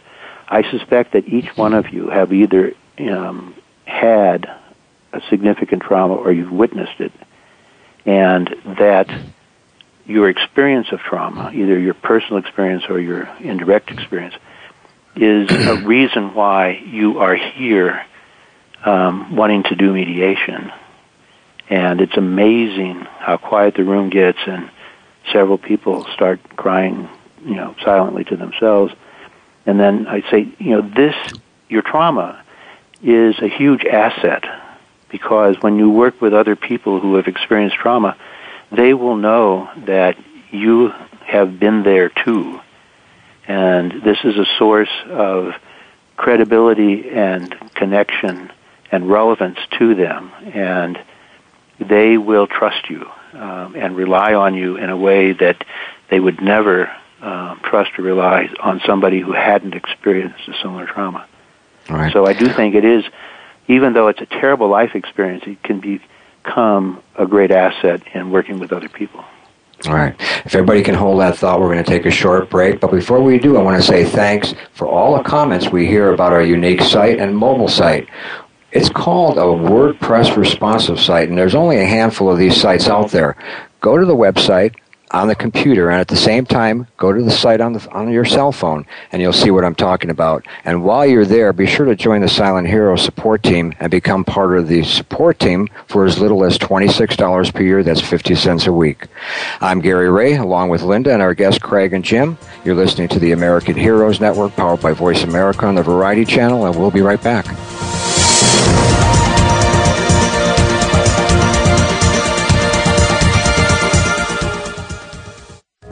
[0.49, 3.55] I suspect that each one of you have either um,
[3.87, 4.51] had
[5.13, 7.13] a significant trauma or you've witnessed it,
[8.05, 9.09] and that
[10.07, 14.35] your experience of trauma, either your personal experience or your indirect experience,
[15.17, 18.05] is a reason why you are here
[18.85, 20.71] um, wanting to do mediation.
[21.71, 24.71] And it's amazing how quiet the room gets and
[25.33, 27.09] several people start crying,
[27.45, 28.93] you know, silently to themselves.
[29.67, 31.15] And then I say, you know, this,
[31.69, 32.43] your trauma
[33.03, 34.45] is a huge asset
[35.09, 38.17] because when you work with other people who have experienced trauma,
[38.73, 40.17] they will know that
[40.51, 40.93] you
[41.25, 42.61] have been there too.
[43.47, 45.55] And this is a source of
[46.17, 48.51] credibility and connection
[48.91, 50.33] and relevance to them.
[50.53, 50.99] And
[51.79, 55.65] they will trust you um, and rely on you in a way that
[56.11, 61.27] they would never uh, trust or rely on somebody who hadn't experienced a similar trauma.
[61.89, 62.13] Right.
[62.13, 63.05] So I do think it is,
[63.69, 68.59] even though it's a terrible life experience, it can become a great asset in working
[68.59, 69.25] with other people.
[69.87, 70.15] All right.
[70.19, 72.81] If everybody can hold that thought, we're going to take a short break.
[72.81, 76.13] But before we do, I want to say thanks for all the comments we hear
[76.13, 78.09] about our unique site and mobile site.
[78.75, 83.13] It's called a WordPress responsive site, and there's only a handful of these sites out
[83.13, 83.37] there.
[83.81, 84.75] Go to the website,
[85.15, 88.11] on the computer and at the same time go to the site on the on
[88.11, 90.45] your cell phone and you'll see what I'm talking about.
[90.65, 94.25] And while you're there, be sure to join the Silent Hero support team and become
[94.25, 97.85] part of the support team for as little as $26 per year.
[97.85, 99.07] That's 50 cents a week.
[99.61, 102.37] I'm Gary Ray along with Linda and our guests Craig and Jim.
[102.65, 106.67] You're listening to the American Heroes Network powered by Voice America on the Variety Channel
[106.67, 107.47] and we'll be right back.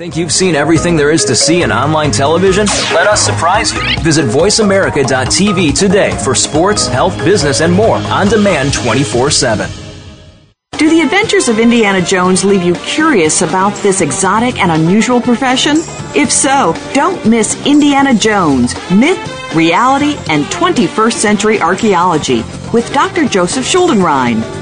[0.03, 2.67] Think you've seen everything there is to see in online television?
[2.93, 3.81] Let us surprise you.
[4.01, 9.71] Visit VoiceAmerica.tv today for sports, health, business, and more on demand 24 7.
[10.73, 15.77] Do the adventures of Indiana Jones leave you curious about this exotic and unusual profession?
[16.17, 23.29] If so, don't miss Indiana Jones Myth, Reality, and 21st Century Archaeology with Dr.
[23.29, 24.62] Joseph Schuldenrein.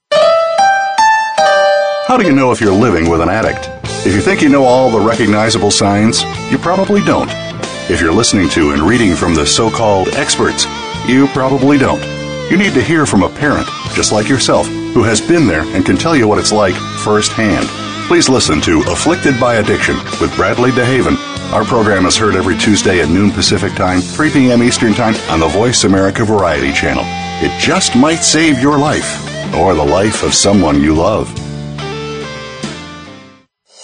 [2.11, 3.69] How do you know if you're living with an addict?
[4.05, 7.29] If you think you know all the recognizable signs, you probably don't.
[7.89, 10.65] If you're listening to and reading from the so called experts,
[11.07, 12.03] you probably don't.
[12.51, 15.85] You need to hear from a parent, just like yourself, who has been there and
[15.85, 17.65] can tell you what it's like firsthand.
[18.09, 21.15] Please listen to Afflicted by Addiction with Bradley DeHaven.
[21.53, 24.63] Our program is heard every Tuesday at noon Pacific Time, 3 p.m.
[24.63, 27.05] Eastern Time on the Voice America Variety Channel.
[27.41, 31.40] It just might save your life or the life of someone you love.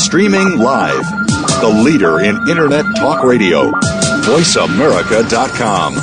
[0.00, 1.04] Streaming live.
[1.60, 3.70] The leader in Internet talk radio.
[3.70, 5.94] VoiceAmerica.com.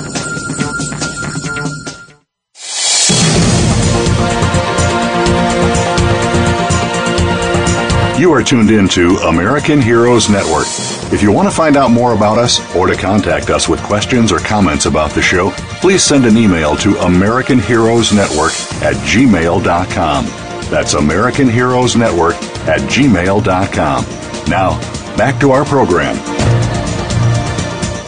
[8.19, 10.67] You are tuned in to American Heroes Network.
[11.11, 14.31] If you want to find out more about us or to contact us with questions
[14.31, 15.49] or comments about the show,
[15.81, 18.51] please send an email to American Heroes Network
[18.83, 20.25] at gmail.com.
[20.69, 22.35] That's American Heroes Network
[22.67, 24.05] at gmail.com.
[24.49, 24.79] Now,
[25.17, 26.15] back to our program.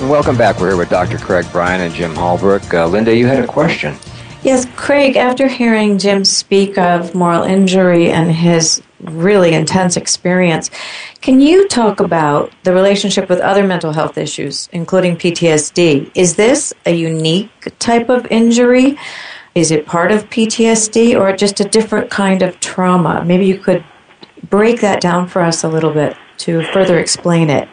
[0.10, 0.60] Welcome back.
[0.60, 1.18] We're here with Dr.
[1.18, 2.74] Craig Bryan and Jim Holbrook.
[2.74, 3.98] Uh, Linda, you had a question.
[4.42, 10.72] Yes, Craig, after hearing Jim speak of moral injury and his really intense experience,
[11.20, 16.10] can you talk about the relationship with other mental health issues, including PTSD?
[16.16, 18.98] Is this a unique type of injury?
[19.56, 23.26] Is it part of PTSD or just a different kind of trauma?
[23.26, 23.84] Maybe you could
[24.50, 27.68] break that down for us a little bit to further explain it.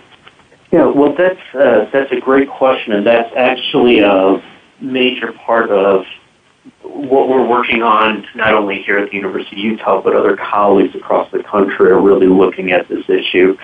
[0.73, 4.43] Yeah, well, that's uh, that's a great question, and that's actually a
[4.81, 6.05] major part of
[6.83, 10.95] what we're working on, not only here at the University of Utah, but other colleagues
[10.95, 13.57] across the country are really looking at this issue.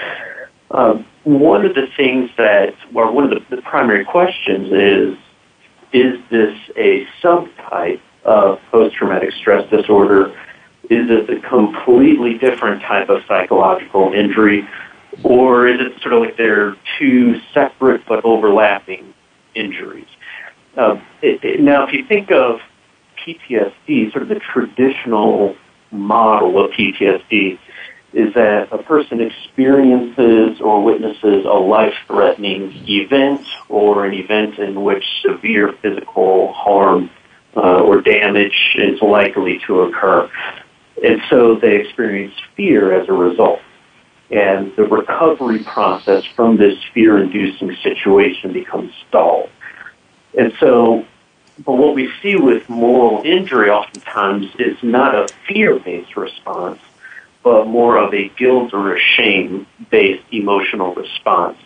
[0.70, 5.18] Um, one of the things that, or one of the, the primary questions is,
[5.92, 10.34] is this a subtype of post-traumatic stress disorder?
[10.90, 14.68] Is this a completely different type of psychological injury?
[15.22, 19.14] Or is it sort of like they're two separate but overlapping
[19.54, 20.08] injuries?
[20.76, 22.60] Uh, it, it, now, if you think of
[23.18, 25.54] PTSD, sort of the traditional
[25.90, 27.58] model of PTSD
[28.12, 35.04] is that a person experiences or witnesses a life-threatening event or an event in which
[35.22, 37.10] severe physical harm
[37.56, 40.30] uh, or damage is likely to occur.
[41.02, 43.60] And so they experience fear as a result.
[44.30, 49.50] And the recovery process from this fear-inducing situation becomes stalled.
[50.38, 51.04] And so,
[51.64, 56.80] but what we see with moral injury oftentimes is not a fear-based response,
[57.42, 61.58] but more of a guilt or a shame-based emotional response.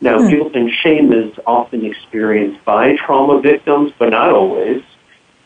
[0.00, 0.28] Now, hmm.
[0.28, 4.82] guilt and shame is often experienced by trauma victims, but not always.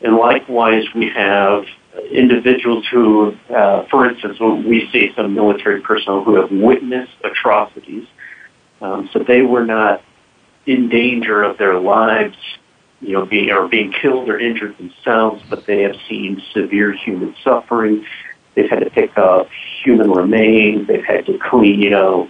[0.03, 1.67] And likewise, we have
[2.11, 8.07] individuals who, uh, for instance, we see some military personnel who have witnessed atrocities,
[8.81, 10.03] um, so they were not
[10.67, 12.37] in danger of their lives,
[13.01, 17.35] you know, being or being killed or injured themselves, but they have seen severe human
[17.43, 18.05] suffering.
[18.55, 19.49] They've had to pick up
[19.83, 20.89] human remains.
[20.89, 22.29] They've had to clean, you know,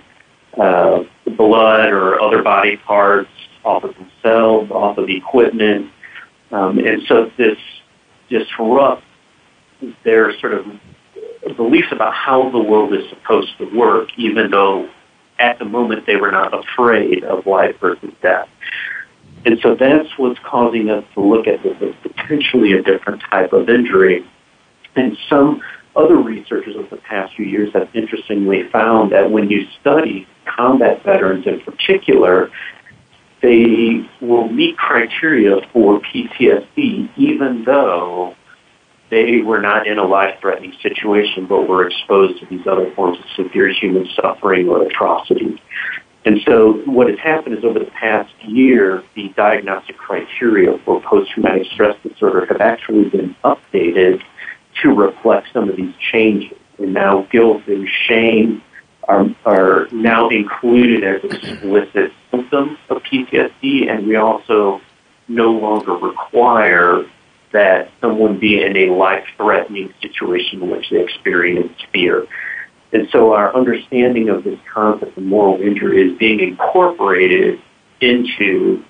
[0.57, 1.05] uh,
[1.37, 3.31] blood or other body parts
[3.65, 5.91] off of themselves, off of equipment.
[6.51, 7.59] Um, and so this
[8.29, 9.05] disrupts
[10.05, 10.67] their sort of
[11.57, 14.89] beliefs about how the world is supposed to work, even though
[15.39, 18.49] at the moment they were not afraid of life versus death.
[19.45, 23.53] And so that's what's causing us to look at this as potentially a different type
[23.53, 24.27] of injury.
[24.97, 25.63] And some
[25.95, 31.03] other researchers of the past few years have interestingly found that when you study combat
[31.05, 32.51] veterans in particular,
[33.41, 38.35] they will meet criteria for PTSD even though
[39.11, 43.25] they were not in a life-threatening situation but were exposed to these other forms of
[43.37, 45.61] severe human suffering or atrocity.
[46.25, 51.69] And so what has happened is over the past year, the diagnostic criteria for post-traumatic
[51.73, 54.23] stress disorder have actually been updated
[54.83, 56.59] to reflect some of these changes.
[56.79, 58.61] And now guilt and shame
[59.05, 64.81] are, are now included as explicit symptoms of PTSD, and we also
[65.29, 67.05] no longer require
[67.57, 72.27] that someone be in a life-threatening situation in which they experience fear.
[72.93, 77.59] And so our understanding of this concept of moral injury is being incorporated
[78.03, 78.85] into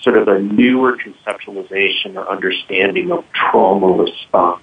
[0.00, 4.62] sort of a newer conceptualization or understanding of trauma response.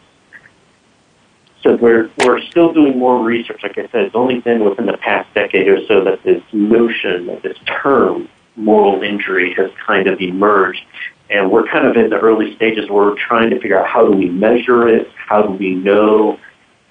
[1.61, 3.61] So we're, we're still doing more research.
[3.61, 7.27] Like I said, it's only been within the past decade or so that this notion,
[7.27, 10.81] that this term, moral injury, has kind of emerged.
[11.29, 14.05] And we're kind of in the early stages where we're trying to figure out how
[14.05, 16.39] do we measure it, how do we know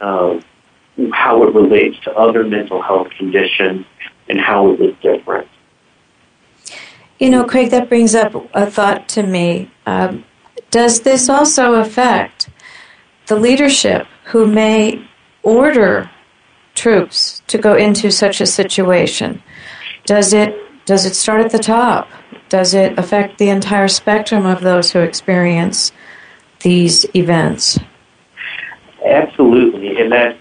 [0.01, 0.41] uh,
[1.12, 3.85] how it relates to other mental health conditions,
[4.28, 5.49] and how is it different.
[7.18, 9.70] You know, Craig, that brings up a thought to me.
[9.87, 10.24] Um,
[10.70, 12.49] does this also affect
[13.26, 15.07] the leadership who may
[15.43, 16.11] order
[16.74, 19.43] troops to go into such a situation?
[20.05, 22.09] Does it does it start at the top?
[22.55, 25.90] Does it affect the entire spectrum of those who experience
[26.61, 27.80] these events?
[29.05, 30.36] Absolutely, and that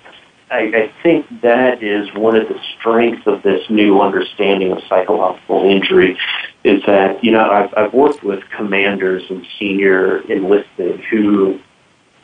[0.52, 5.64] I, I think that is one of the strengths of this new understanding of psychological
[5.64, 6.16] injury.
[6.64, 11.60] Is that you know I've, I've worked with commanders and senior enlisted who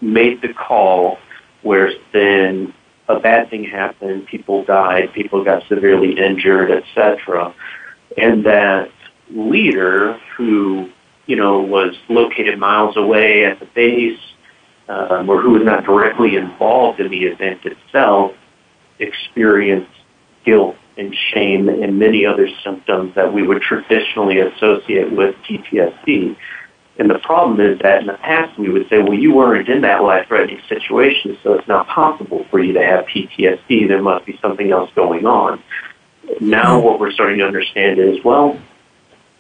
[0.01, 1.17] made the call
[1.63, 2.75] where then
[3.07, 7.55] a bad thing happened, people died, people got severely injured, etc.,
[8.15, 8.91] and that
[9.29, 10.89] leader who,
[11.25, 14.19] you know, was located miles away at the base
[14.87, 18.33] um, or who was not directly involved in the event itself
[18.99, 19.91] experienced
[20.43, 26.35] guilt and shame and many other symptoms that we would traditionally associate with PTSD.
[26.97, 29.81] And the problem is that in the past we would say, well, you weren't in
[29.81, 33.87] that life-threatening situation, so it's not possible for you to have PTSD.
[33.87, 35.63] There must be something else going on.
[36.41, 38.59] Now what we're starting to understand is, well,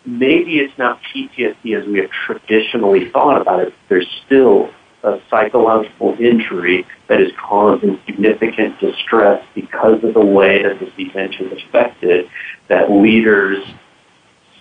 [0.05, 3.73] maybe it's not PTSD as we have traditionally thought about it.
[3.87, 4.69] There's still
[5.03, 11.35] a psychological injury that is causing significant distress because of the way that this event
[11.35, 12.29] has affected
[12.67, 13.65] that leader's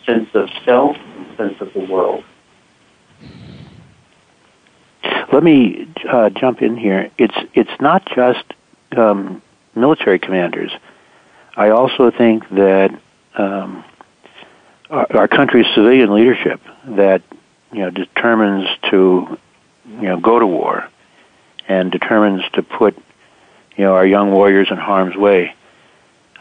[0.06, 2.24] sense of self and sense of the world.
[5.32, 7.10] Let me uh, jump in here.
[7.18, 8.44] It's it's not just
[8.96, 9.42] um,
[9.74, 10.72] military commanders.
[11.56, 12.98] I also think that
[13.36, 13.84] um,
[14.90, 17.22] our, our country's civilian leadership that
[17.72, 19.38] you know determines to
[19.86, 20.88] you know go to war
[21.66, 22.96] and determines to put
[23.76, 25.54] you know our young warriors in harm's way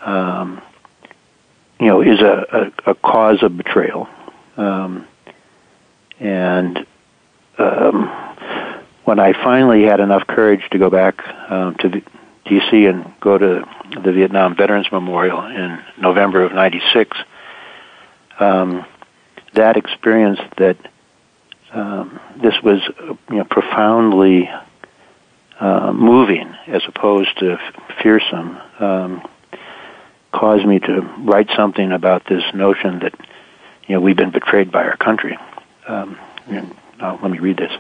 [0.04, 0.62] um,
[1.80, 4.08] you know is a, a, a cause of betrayal
[4.58, 5.06] um,
[6.20, 6.86] and
[7.58, 8.08] um,
[9.04, 11.90] when I finally had enough courage to go back um, to
[12.46, 12.86] D.C.
[12.86, 13.66] and go to
[14.04, 17.18] the Vietnam Veterans Memorial in November of '96,
[18.40, 18.86] um,
[19.54, 20.78] that experience that
[21.72, 22.82] um, this was
[23.30, 24.50] you know, profoundly
[25.60, 27.58] uh, moving as opposed to
[28.02, 29.28] fearsome um,
[30.32, 33.14] caused me to write something about this notion that
[33.88, 35.38] you know we've been betrayed by our country.
[35.88, 36.18] Um,
[36.48, 37.72] and, let me read this.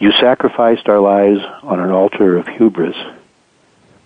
[0.00, 2.96] You sacrificed our lives on an altar of hubris.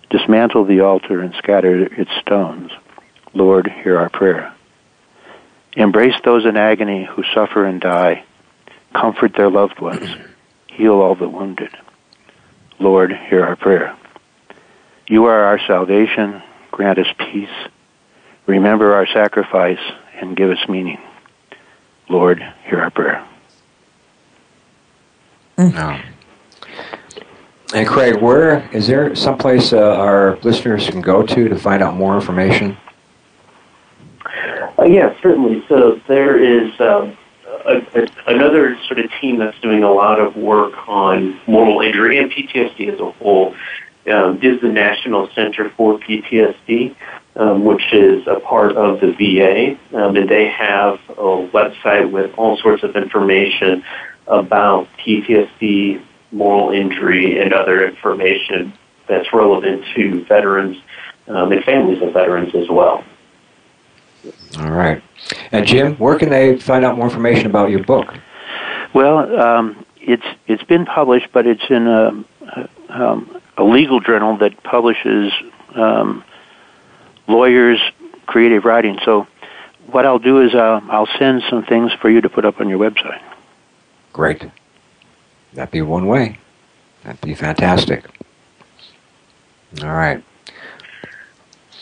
[0.09, 2.71] Dismantle the altar and scatter its stones.
[3.33, 4.53] Lord, hear our prayer.
[5.73, 8.23] Embrace those in agony who suffer and die.
[8.93, 10.09] Comfort their loved ones.
[10.67, 11.71] Heal all the wounded.
[12.79, 13.95] Lord, hear our prayer.
[15.07, 16.43] You are our salvation.
[16.71, 17.49] Grant us peace.
[18.45, 19.79] Remember our sacrifice
[20.13, 20.99] and give us meaning.
[22.09, 23.25] Lord, hear our prayer.
[25.57, 25.99] No.
[27.73, 31.95] And Craig, where is there someplace uh, our listeners can go to to find out
[31.95, 32.77] more information?
[34.77, 35.63] Uh, yes, certainly.
[35.67, 37.17] So there is um,
[37.65, 42.19] a, a, another sort of team that's doing a lot of work on moral injury
[42.19, 43.55] and PTSD as a whole.
[44.11, 46.95] Um, is the National Center for PTSD,
[47.35, 52.33] um, which is a part of the VA, um, and they have a website with
[52.37, 53.83] all sorts of information
[54.27, 56.01] about PTSD,
[56.31, 58.71] moral injury, and other information
[59.09, 60.77] that's relevant to veterans
[61.27, 63.03] um, and families of veterans as well.
[64.59, 65.01] All right.
[65.51, 68.13] And Jim, where can they find out more information about your book?
[68.93, 72.25] Well, um, it's it's been published, but it's in a,
[72.89, 75.31] um, a legal journal that publishes
[75.75, 76.23] um,
[77.27, 77.81] lawyers'
[78.25, 78.97] creative writing.
[79.03, 79.27] So,
[79.87, 82.69] what I'll do is uh, I'll send some things for you to put up on
[82.69, 83.21] your website.
[84.13, 84.45] Great.
[85.53, 86.39] That'd be one way.
[87.03, 88.05] That'd be fantastic.
[89.83, 90.23] All right.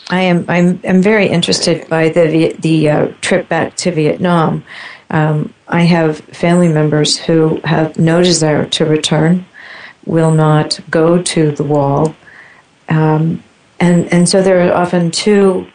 [0.08, 4.64] I am I'm I'm very interested by the the uh, trip back to Vietnam.
[5.10, 9.46] Um, I have family members who have no desire to return,
[10.04, 12.14] will not go to the wall,
[12.88, 13.42] um,
[13.80, 15.66] and and so there are often two,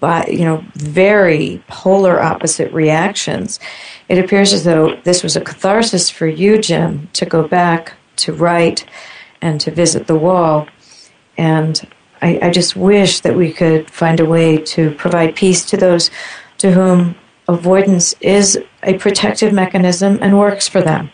[0.00, 3.60] by you know, very polar opposite reactions.
[4.08, 8.32] It appears as though this was a catharsis for you, Jim, to go back to
[8.32, 8.86] write
[9.42, 10.66] and to visit the wall,
[11.36, 11.86] and
[12.22, 16.10] I, I just wish that we could find a way to provide peace to those
[16.58, 17.16] to whom
[17.48, 21.10] avoidance is a protective mechanism and works for them.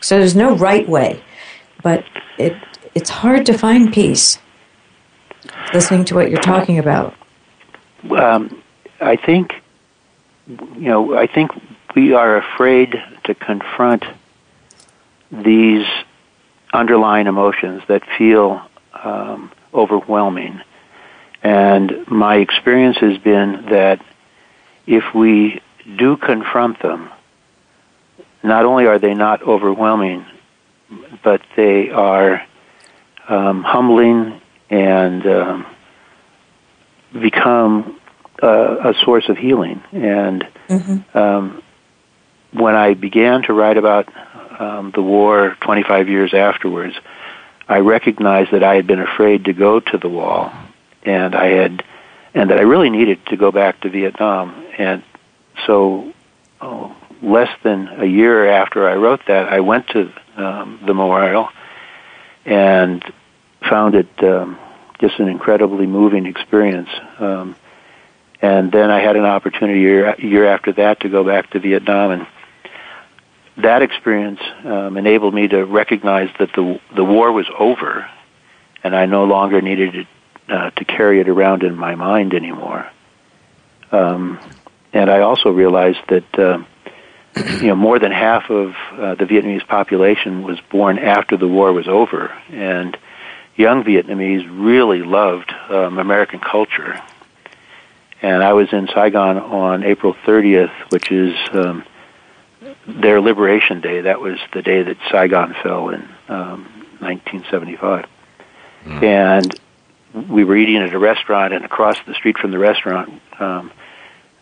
[0.00, 1.22] So there's no right way,
[1.82, 2.04] but
[2.38, 2.56] it
[2.94, 4.38] it's hard to find peace.
[5.74, 7.14] Listening to what you're talking about.
[8.10, 8.62] Um,
[9.00, 9.52] I think,
[10.46, 11.50] you know, I think
[11.94, 14.04] we are afraid to confront
[15.30, 15.86] these
[16.72, 18.62] underlying emotions that feel
[18.94, 20.60] um, overwhelming.
[21.42, 24.04] And my experience has been that
[24.86, 25.60] if we
[25.96, 27.10] do confront them,
[28.42, 30.24] not only are they not overwhelming,
[31.22, 32.42] but they are
[33.28, 35.66] um, humbling and um,
[37.12, 38.00] become
[38.42, 39.82] uh, a source of healing.
[39.92, 41.18] And mm-hmm.
[41.18, 41.62] um,
[42.52, 44.08] when I began to write about
[44.60, 46.94] um, the war 25 years afterwards,
[47.68, 50.52] I recognized that I had been afraid to go to the wall,
[51.02, 51.84] and I had,
[52.34, 54.66] and that I really needed to go back to Vietnam.
[54.78, 55.02] And
[55.66, 56.12] so,
[56.60, 61.48] oh, less than a year after I wrote that, I went to um, the memorial
[62.44, 63.04] and
[63.68, 64.58] found it um,
[65.00, 66.88] just an incredibly moving experience.
[67.18, 67.56] Um,
[68.40, 72.12] and then I had an opportunity year, year after that to go back to Vietnam
[72.12, 72.26] and
[73.58, 78.08] that experience um, enabled me to recognize that the the war was over,
[78.82, 80.06] and I no longer needed it,
[80.48, 82.86] uh, to carry it around in my mind anymore.
[83.90, 84.38] Um,
[84.92, 86.58] and I also realized that uh,
[87.60, 91.72] you know more than half of uh, the Vietnamese population was born after the war
[91.72, 92.96] was over, and
[93.56, 97.00] young Vietnamese really loved um, American culture.
[98.22, 101.84] And I was in Saigon on April 30th, which is um,
[102.86, 104.02] their Liberation Day.
[104.02, 106.64] That was the day that Saigon fell in um,
[107.00, 108.06] 1975.
[108.84, 109.02] Mm.
[109.02, 109.60] And
[110.28, 113.70] we were eating at a restaurant, and across the street from the restaurant, um,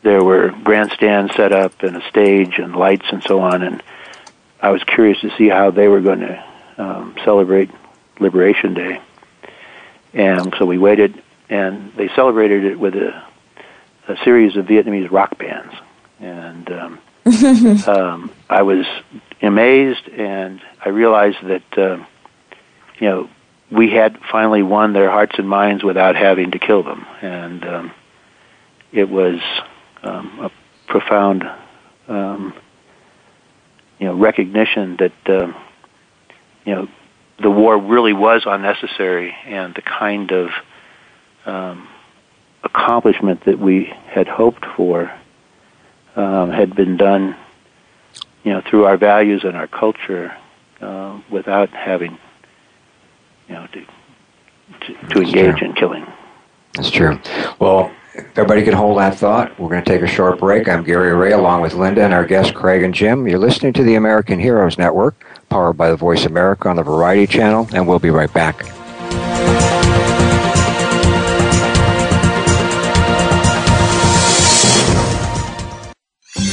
[0.03, 3.63] there were grandstands set up and a stage and lights and so on.
[3.63, 3.83] And
[4.61, 6.45] I was curious to see how they were going to
[6.79, 7.71] um, celebrate
[8.21, 9.01] Liberation Day.
[10.13, 13.25] And so we waited, and they celebrated it with a,
[14.07, 15.75] a series of Vietnamese rock bands.
[16.21, 16.99] And um,
[17.87, 18.87] um, I was
[19.41, 22.05] amazed, and I realized that uh,
[22.99, 23.31] you know
[23.71, 27.93] we had finally won their hearts and minds without having to kill them, and um,
[28.93, 29.41] it was
[30.03, 30.51] um, a
[30.87, 31.45] profound,
[32.09, 32.53] um,
[33.99, 35.47] you know, recognition that uh,
[36.67, 36.89] you know
[37.41, 40.51] the war really was unnecessary, and the kind of
[41.47, 41.89] um,
[42.63, 45.11] accomplishment that we had hoped for
[46.17, 47.37] um, had been done,
[48.43, 50.35] you know, through our values and our culture,
[50.81, 52.19] uh, without having,
[53.49, 53.85] you know, to
[54.81, 55.69] to, to engage true.
[55.69, 56.07] in killing.
[56.75, 57.19] That's true.
[57.59, 59.59] Well, everybody can hold that thought.
[59.59, 60.69] We're going to take a short break.
[60.69, 63.29] I'm Gary Ray along with Linda and our guests Craig and Jim.
[63.29, 67.27] You're listening to the American Heroes Network, powered by the Voice America on the Variety
[67.27, 68.65] Channel, and we'll be right back.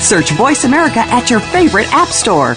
[0.00, 2.56] Search Voice America at your favorite app store.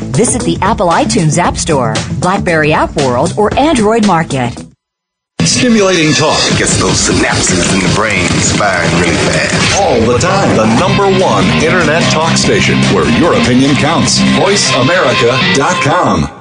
[0.11, 4.51] Visit the Apple iTunes App Store, Blackberry App World, or Android Market.
[5.41, 9.79] Stimulating talk Gets those synapses in the brain firing really fast.
[9.81, 10.55] all the time.
[10.55, 14.19] The number one internet talk station where your opinion counts.
[14.37, 16.40] VoiceAmerica.com.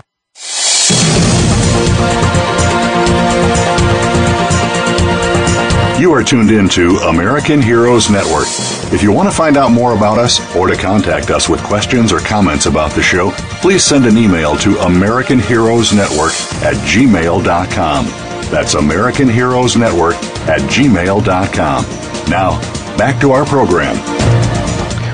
[6.01, 8.47] You are tuned in to American Heroes Network.
[8.91, 12.11] If you want to find out more about us or to contact us with questions
[12.11, 16.33] or comments about the show, please send an email to American Heroes Network
[16.65, 18.07] at gmail.com.
[18.51, 20.15] That's American Heroes Network
[20.49, 21.85] at gmail.com.
[22.31, 23.97] Now, back to our program.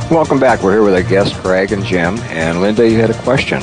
[0.09, 0.63] Welcome back.
[0.63, 2.17] We're here with our guests Craig and Jim.
[2.29, 3.61] And Linda, you had a question.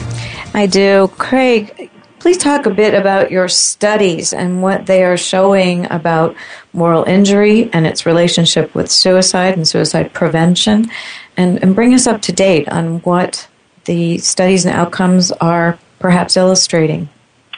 [0.53, 1.07] I do.
[1.17, 1.89] Craig,
[2.23, 6.33] please talk a bit about your studies and what they are showing about
[6.71, 10.89] moral injury and its relationship with suicide and suicide prevention,
[11.35, 13.45] and, and bring us up to date on what
[13.83, 17.09] the studies and outcomes are perhaps illustrating.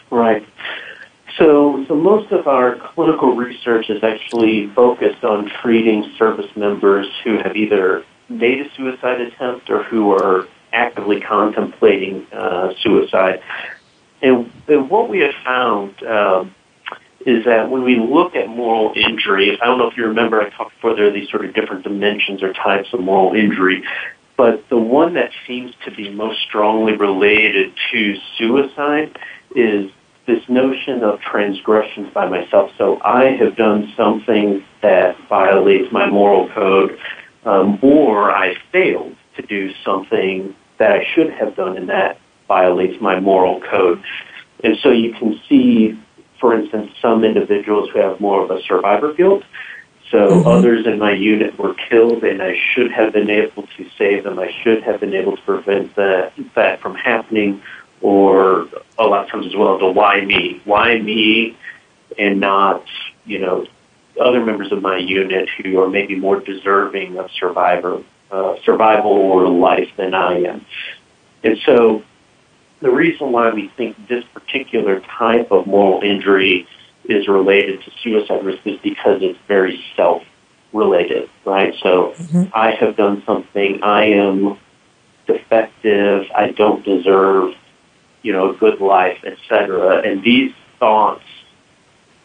[0.09, 0.43] Right.
[1.37, 7.37] So, so most of our clinical research is actually focused on treating service members who
[7.37, 13.43] have either made a suicide attempt or who are actively contemplating uh, suicide.
[14.21, 16.55] And, and what we have found um,
[17.25, 20.49] is that when we look at moral injury, I don't know if you remember, I
[20.49, 23.83] talked before there are these sort of different dimensions or types of moral injury,
[24.37, 29.17] but the one that seems to be most strongly related to suicide
[29.55, 29.91] is
[30.27, 32.71] this notion of transgressions by myself.
[32.77, 36.97] So I have done something that violates my moral code,
[37.45, 43.01] um, or I failed to do something that I should have done, and that violates
[43.01, 44.01] my moral code.
[44.63, 45.97] And so you can see,
[46.39, 49.43] for instance, some individuals who have more of a survivor guilt.
[50.11, 50.45] So Mhm.
[50.45, 54.37] others in my unit were killed, and I should have been able to save them.
[54.39, 57.61] I should have been able to prevent that, that from happening,
[58.01, 58.67] or
[58.99, 60.61] a lot of times as well, the why me?
[60.65, 61.55] Why me
[62.19, 62.83] and not,
[63.25, 63.65] you know,
[64.21, 69.47] other members of my unit who are maybe more deserving of survivor, uh, survival or
[69.47, 70.65] life than I am.
[71.43, 72.03] And so
[72.81, 76.67] the reason why we think this particular type of moral injury
[77.05, 80.23] is related to suicide risk is because it's very self
[80.73, 81.73] related, right?
[81.81, 82.43] So mm-hmm.
[82.53, 84.57] I have done something, I am
[85.25, 87.53] defective, I don't deserve,
[88.21, 90.01] you know, a good life, etc.
[90.01, 91.23] And these thoughts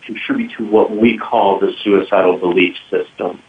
[0.03, 3.41] contribute to what we call the suicidal belief system.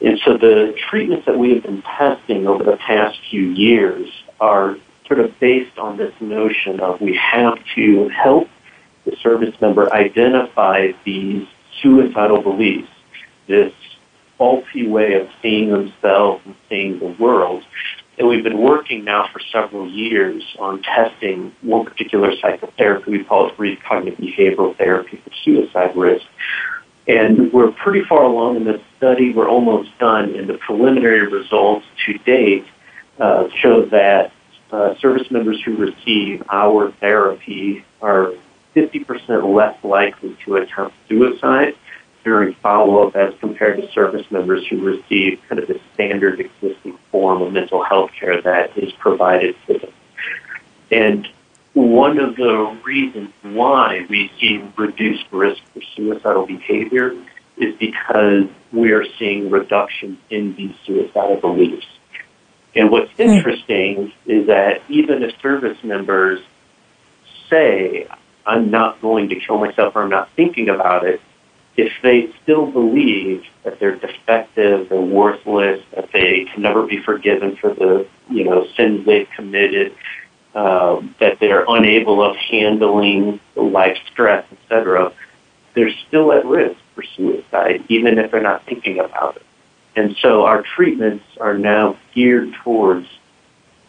[0.00, 4.08] And so the treatments that we have been testing over the past few years
[4.40, 4.76] are
[5.06, 8.48] sort of based on this notion of we have to help
[9.04, 11.46] the service member identify these
[11.82, 12.88] suicidal beliefs,
[13.46, 13.72] this
[14.38, 17.62] faulty way of seeing themselves and seeing the world.
[18.16, 23.10] And we've been working now for several years on testing one particular psychotherapy.
[23.10, 26.24] We call it brief cognitive behavioral therapy for suicide risk.
[27.06, 29.32] And we're pretty far along in this study.
[29.32, 32.64] We're almost done, and the preliminary results to date
[33.18, 34.32] uh, show that
[34.74, 38.32] uh, service members who receive our therapy are
[38.74, 41.76] 50% less likely to attempt suicide
[42.24, 47.40] during follow-up as compared to service members who receive kind of the standard existing form
[47.42, 49.92] of mental health care that is provided to them.
[50.90, 51.28] And
[51.74, 57.14] one of the reasons why we see reduced risk for suicidal behavior
[57.58, 61.86] is because we are seeing reductions in these suicidal beliefs.
[62.74, 63.22] And what's hmm.
[63.22, 66.40] interesting is that even if service members
[67.48, 68.06] say,
[68.46, 71.20] I'm not going to kill myself or I'm not thinking about it,
[71.76, 77.56] if they still believe that they're defective, they're worthless, that they can never be forgiven
[77.56, 79.94] for the you know sins they've committed,
[80.54, 85.12] uh, that they're unable of handling life stress, etc.,
[85.74, 89.43] they're still at risk for suicide, even if they're not thinking about it.
[89.96, 93.06] And so our treatments are now geared towards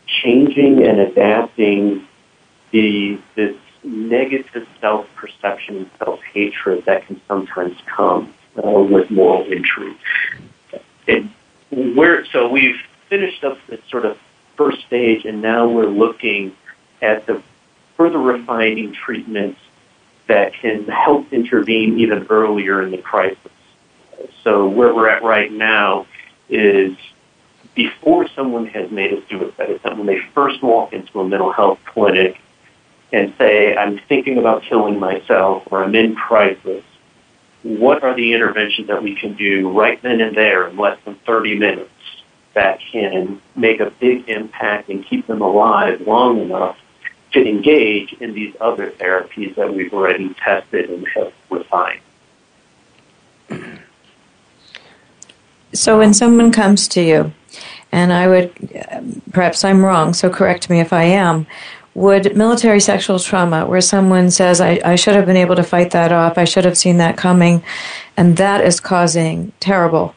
[0.08, 2.08] changing and adapting
[2.72, 9.95] the this negative self-perception and self-hatred that can sometimes come uh, with moral injury.
[11.08, 11.32] And
[11.70, 12.80] we're, so we've
[13.10, 14.18] finished up this sort of
[14.56, 16.56] first stage, and now we're looking
[17.01, 17.43] at the
[17.95, 19.60] further refining treatments
[20.28, 23.51] that can help intervene even earlier in the crisis.
[24.43, 26.07] So where we're at right now
[26.49, 26.95] is
[27.74, 31.80] before someone has made a suicide attempt, when they first walk into a mental health
[31.86, 32.38] clinic,
[33.11, 36.84] and say, I'm thinking about killing myself or I'm in crisis,
[37.63, 41.16] what are the interventions that we can do right then and there in less than
[41.26, 41.89] 30 minutes
[42.53, 46.78] that can make a big impact and keep them alive long enough
[47.34, 52.01] to engage in these other therapies that we've already tested and have refined?
[55.76, 57.34] So when someone comes to you,
[57.91, 58.51] and I would,
[59.32, 61.47] perhaps I'm wrong, so correct me if I am,
[61.93, 65.91] would military sexual trauma, where someone says, I, I should have been able to fight
[65.91, 67.63] that off, I should have seen that coming,
[68.17, 70.13] and that is causing terrible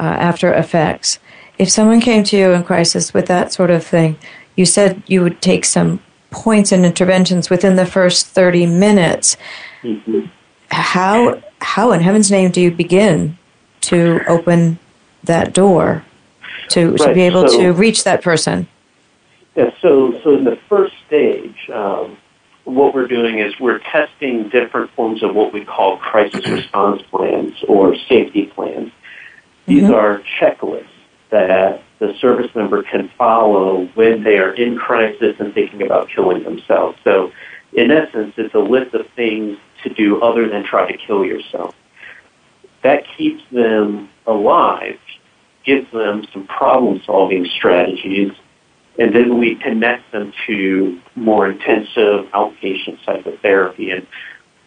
[0.00, 1.20] uh, after effects.
[1.56, 4.18] If someone came to you in crisis with that sort of thing,
[4.56, 9.36] you said you would take some points and interventions within the first 30 minutes.
[9.82, 10.26] Mm-hmm.
[10.70, 13.38] How, how in heaven's name do you begin
[13.82, 14.78] to open
[15.24, 16.04] that door
[16.70, 16.98] to, right.
[16.98, 18.68] to be able so, to reach that person?
[19.56, 22.16] Yeah, so, so in the first stage, um,
[22.64, 27.54] what we're doing is we're testing different forms of what we call crisis response plans
[27.66, 28.92] or safety plans.
[29.66, 29.94] These mm-hmm.
[29.94, 30.86] are checklists
[31.30, 36.42] that the service member can follow when they are in crisis and thinking about killing
[36.42, 36.98] themselves.
[37.04, 37.32] So,
[37.72, 41.74] in essence, it's a list of things to do other than try to kill yourself.
[42.82, 44.98] That keeps them alive,
[45.70, 48.32] gives them some problem solving strategies,
[48.98, 53.86] and then we connect them to more intensive outpatient psychotherapy.
[53.94, 54.02] And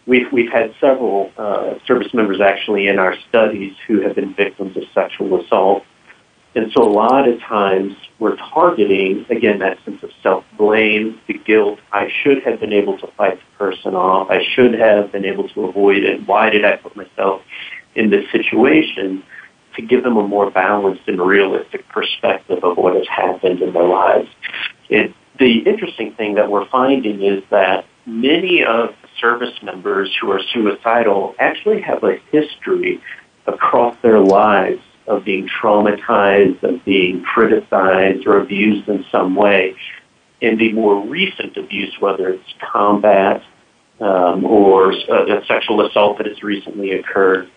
[0.06, 4.76] we've, we've had several uh, service members actually in our studies who have been victims
[4.78, 5.82] of sexual assault.
[6.56, 11.78] And so a lot of times we're targeting, again, that sense of self-blame, the guilt.
[11.92, 14.30] I should have been able to fight the person off.
[14.30, 16.16] I should have been able to avoid it.
[16.30, 17.42] Why did I put myself
[17.94, 19.22] in this situation?
[19.76, 23.86] To give them a more balanced and realistic perspective of what has happened in their
[23.86, 24.28] lives.
[24.88, 30.30] It, the interesting thing that we're finding is that many of the service members who
[30.30, 33.00] are suicidal actually have a history
[33.46, 39.76] across their lives of being traumatized, of being criticized or abused in some way.
[40.40, 43.42] And the more recent abuse, whether it's combat
[44.00, 47.50] um, or a, a sexual assault that has recently occurred,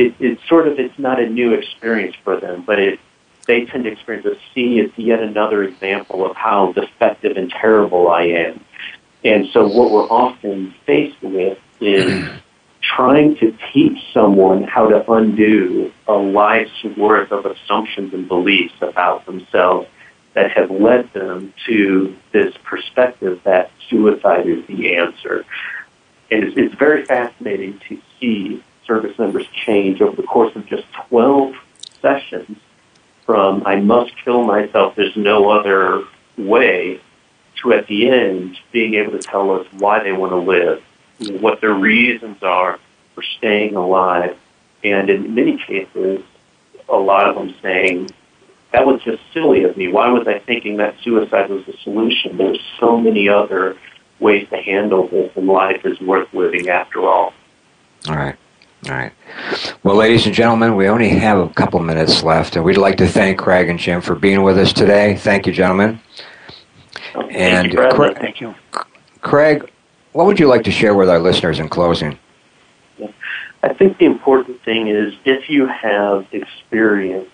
[0.00, 2.98] it, it's sort of it's not a new experience for them, but it
[3.46, 8.08] they tend to experience a see it's yet another example of how defective and terrible
[8.08, 8.64] I am.
[9.24, 12.28] And so what we're often faced with is
[12.80, 19.26] trying to teach someone how to undo a life's worth of assumptions and beliefs about
[19.26, 19.88] themselves
[20.34, 25.44] that have led them to this perspective that suicide is the answer.
[26.30, 30.82] And it's, it's very fascinating to see service members change over the course of just
[31.08, 31.54] 12
[32.02, 32.58] sessions
[33.24, 36.02] from I must kill myself, there's no other
[36.36, 37.00] way,
[37.62, 40.82] to at the end being able to tell us why they want to live,
[41.40, 42.80] what their reasons are
[43.14, 44.36] for staying alive,
[44.82, 46.24] and in many cases,
[46.88, 48.10] a lot of them saying,
[48.72, 49.86] that was just silly of me.
[49.86, 52.36] Why was I thinking that suicide was the solution?
[52.36, 53.76] There's so many other
[54.18, 57.32] ways to handle this, and life is worth living after all.
[58.08, 58.36] All right.
[58.88, 59.12] All right.
[59.82, 63.06] Well, ladies and gentlemen, we only have a couple minutes left, and we'd like to
[63.06, 65.16] thank Craig and Jim for being with us today.
[65.16, 66.00] Thank you, gentlemen.
[67.12, 67.78] Thank and you.
[67.90, 68.54] Craig, Thank you.
[69.20, 69.70] Craig,
[70.12, 72.18] what would you like to share with our listeners in closing?
[73.62, 77.30] I think the important thing is if you have experienced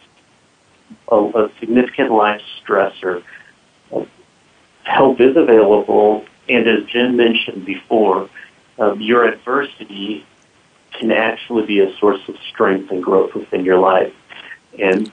[1.09, 3.22] a, a significant life stressor,
[4.82, 6.24] help is available.
[6.49, 8.28] And as Jim mentioned before,
[8.78, 10.26] um, your adversity
[10.99, 14.12] can actually be a source of strength and growth within your life.
[14.78, 15.11] And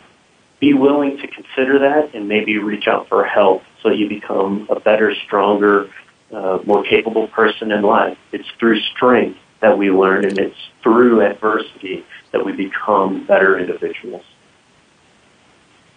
[0.59, 4.79] be willing to consider that and maybe reach out for help so you become a
[4.79, 5.89] better, stronger,
[6.31, 8.17] uh, more capable person in life.
[8.31, 14.23] It's through strength that we learn, and it's through adversity that we become better individuals.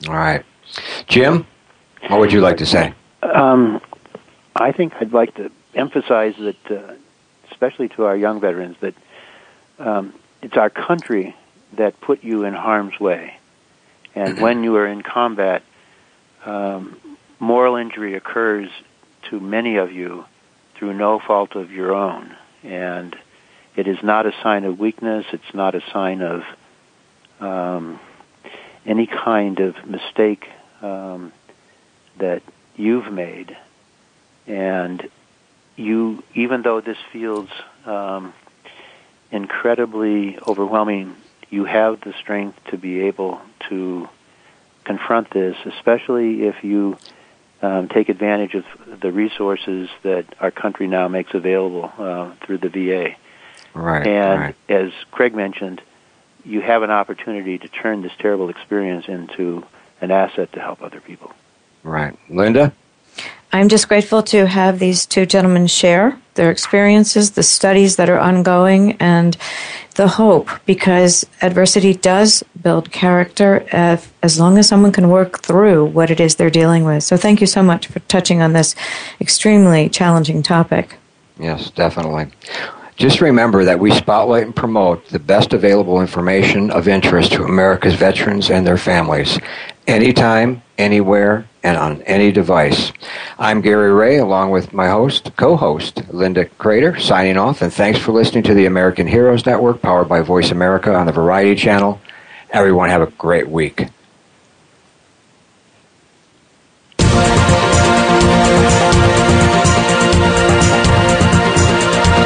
[0.08, 0.44] All right.
[1.06, 1.46] Jim,
[2.08, 2.92] what would you like to say?
[3.22, 3.80] Um,
[4.54, 6.94] I think I'd like to emphasize that, uh,
[7.50, 8.94] especially to our young veterans, that
[9.78, 11.34] um, it's our country
[11.74, 13.38] that put you in harm's way.
[14.14, 15.62] And when you are in combat,
[16.44, 16.96] um,
[17.38, 18.70] moral injury occurs
[19.30, 20.24] to many of you
[20.76, 22.34] through no fault of your own.
[22.62, 23.14] And
[23.74, 25.26] it is not a sign of weakness.
[25.32, 26.44] It's not a sign of
[27.40, 28.00] um,
[28.86, 30.48] any kind of mistake
[30.80, 31.32] um,
[32.18, 32.42] that
[32.76, 33.56] you've made.
[34.46, 35.10] And
[35.76, 37.50] you, even though this feels
[37.84, 38.32] um,
[39.30, 41.16] incredibly overwhelming,
[41.50, 44.08] you have the strength to be able to
[44.84, 46.96] confront this, especially if you
[47.62, 48.64] um, take advantage of
[49.00, 53.16] the resources that our country now makes available uh, through the VA.
[53.74, 54.06] Right.
[54.06, 54.56] And right.
[54.68, 55.82] as Craig mentioned,
[56.44, 59.64] you have an opportunity to turn this terrible experience into
[60.00, 61.32] an asset to help other people.
[61.82, 62.16] Right.
[62.28, 62.72] Linda?
[63.56, 68.18] I'm just grateful to have these two gentlemen share their experiences, the studies that are
[68.18, 69.34] ongoing, and
[69.94, 75.86] the hope because adversity does build character if, as long as someone can work through
[75.86, 77.02] what it is they're dealing with.
[77.02, 78.74] So, thank you so much for touching on this
[79.22, 80.96] extremely challenging topic.
[81.38, 82.26] Yes, definitely.
[82.96, 87.94] Just remember that we spotlight and promote the best available information of interest to America's
[87.94, 89.38] veterans and their families,
[89.86, 92.92] anytime, anywhere, and on any device.
[93.38, 98.12] I'm Gary Ray, along with my host, co-host, Linda Crater, signing off, and thanks for
[98.12, 102.00] listening to the American Heroes Network, powered by Voice America on the Variety Channel.
[102.50, 103.88] Everyone have a great week.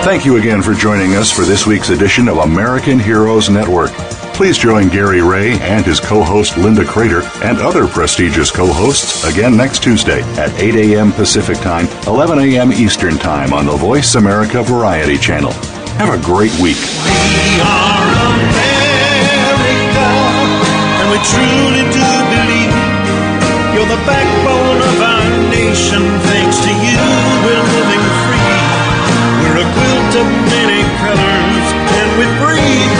[0.02, 3.92] Thank you again for joining us for this week's edition of American Heroes Network.
[4.40, 9.22] Please join Gary Ray and his co host Linda Crater and other prestigious co hosts
[9.28, 11.12] again next Tuesday at 8 a.m.
[11.12, 12.72] Pacific Time, 11 a.m.
[12.72, 15.52] Eastern Time on the Voice America Variety Channel.
[16.00, 16.80] Have a great week.
[17.04, 22.72] We are America, and we truly do believe
[23.76, 26.00] you're the backbone of our nation.
[26.32, 26.96] Thanks to you,
[27.44, 28.56] we're living free.
[29.44, 32.99] We're a quilt of many colors, and we breathe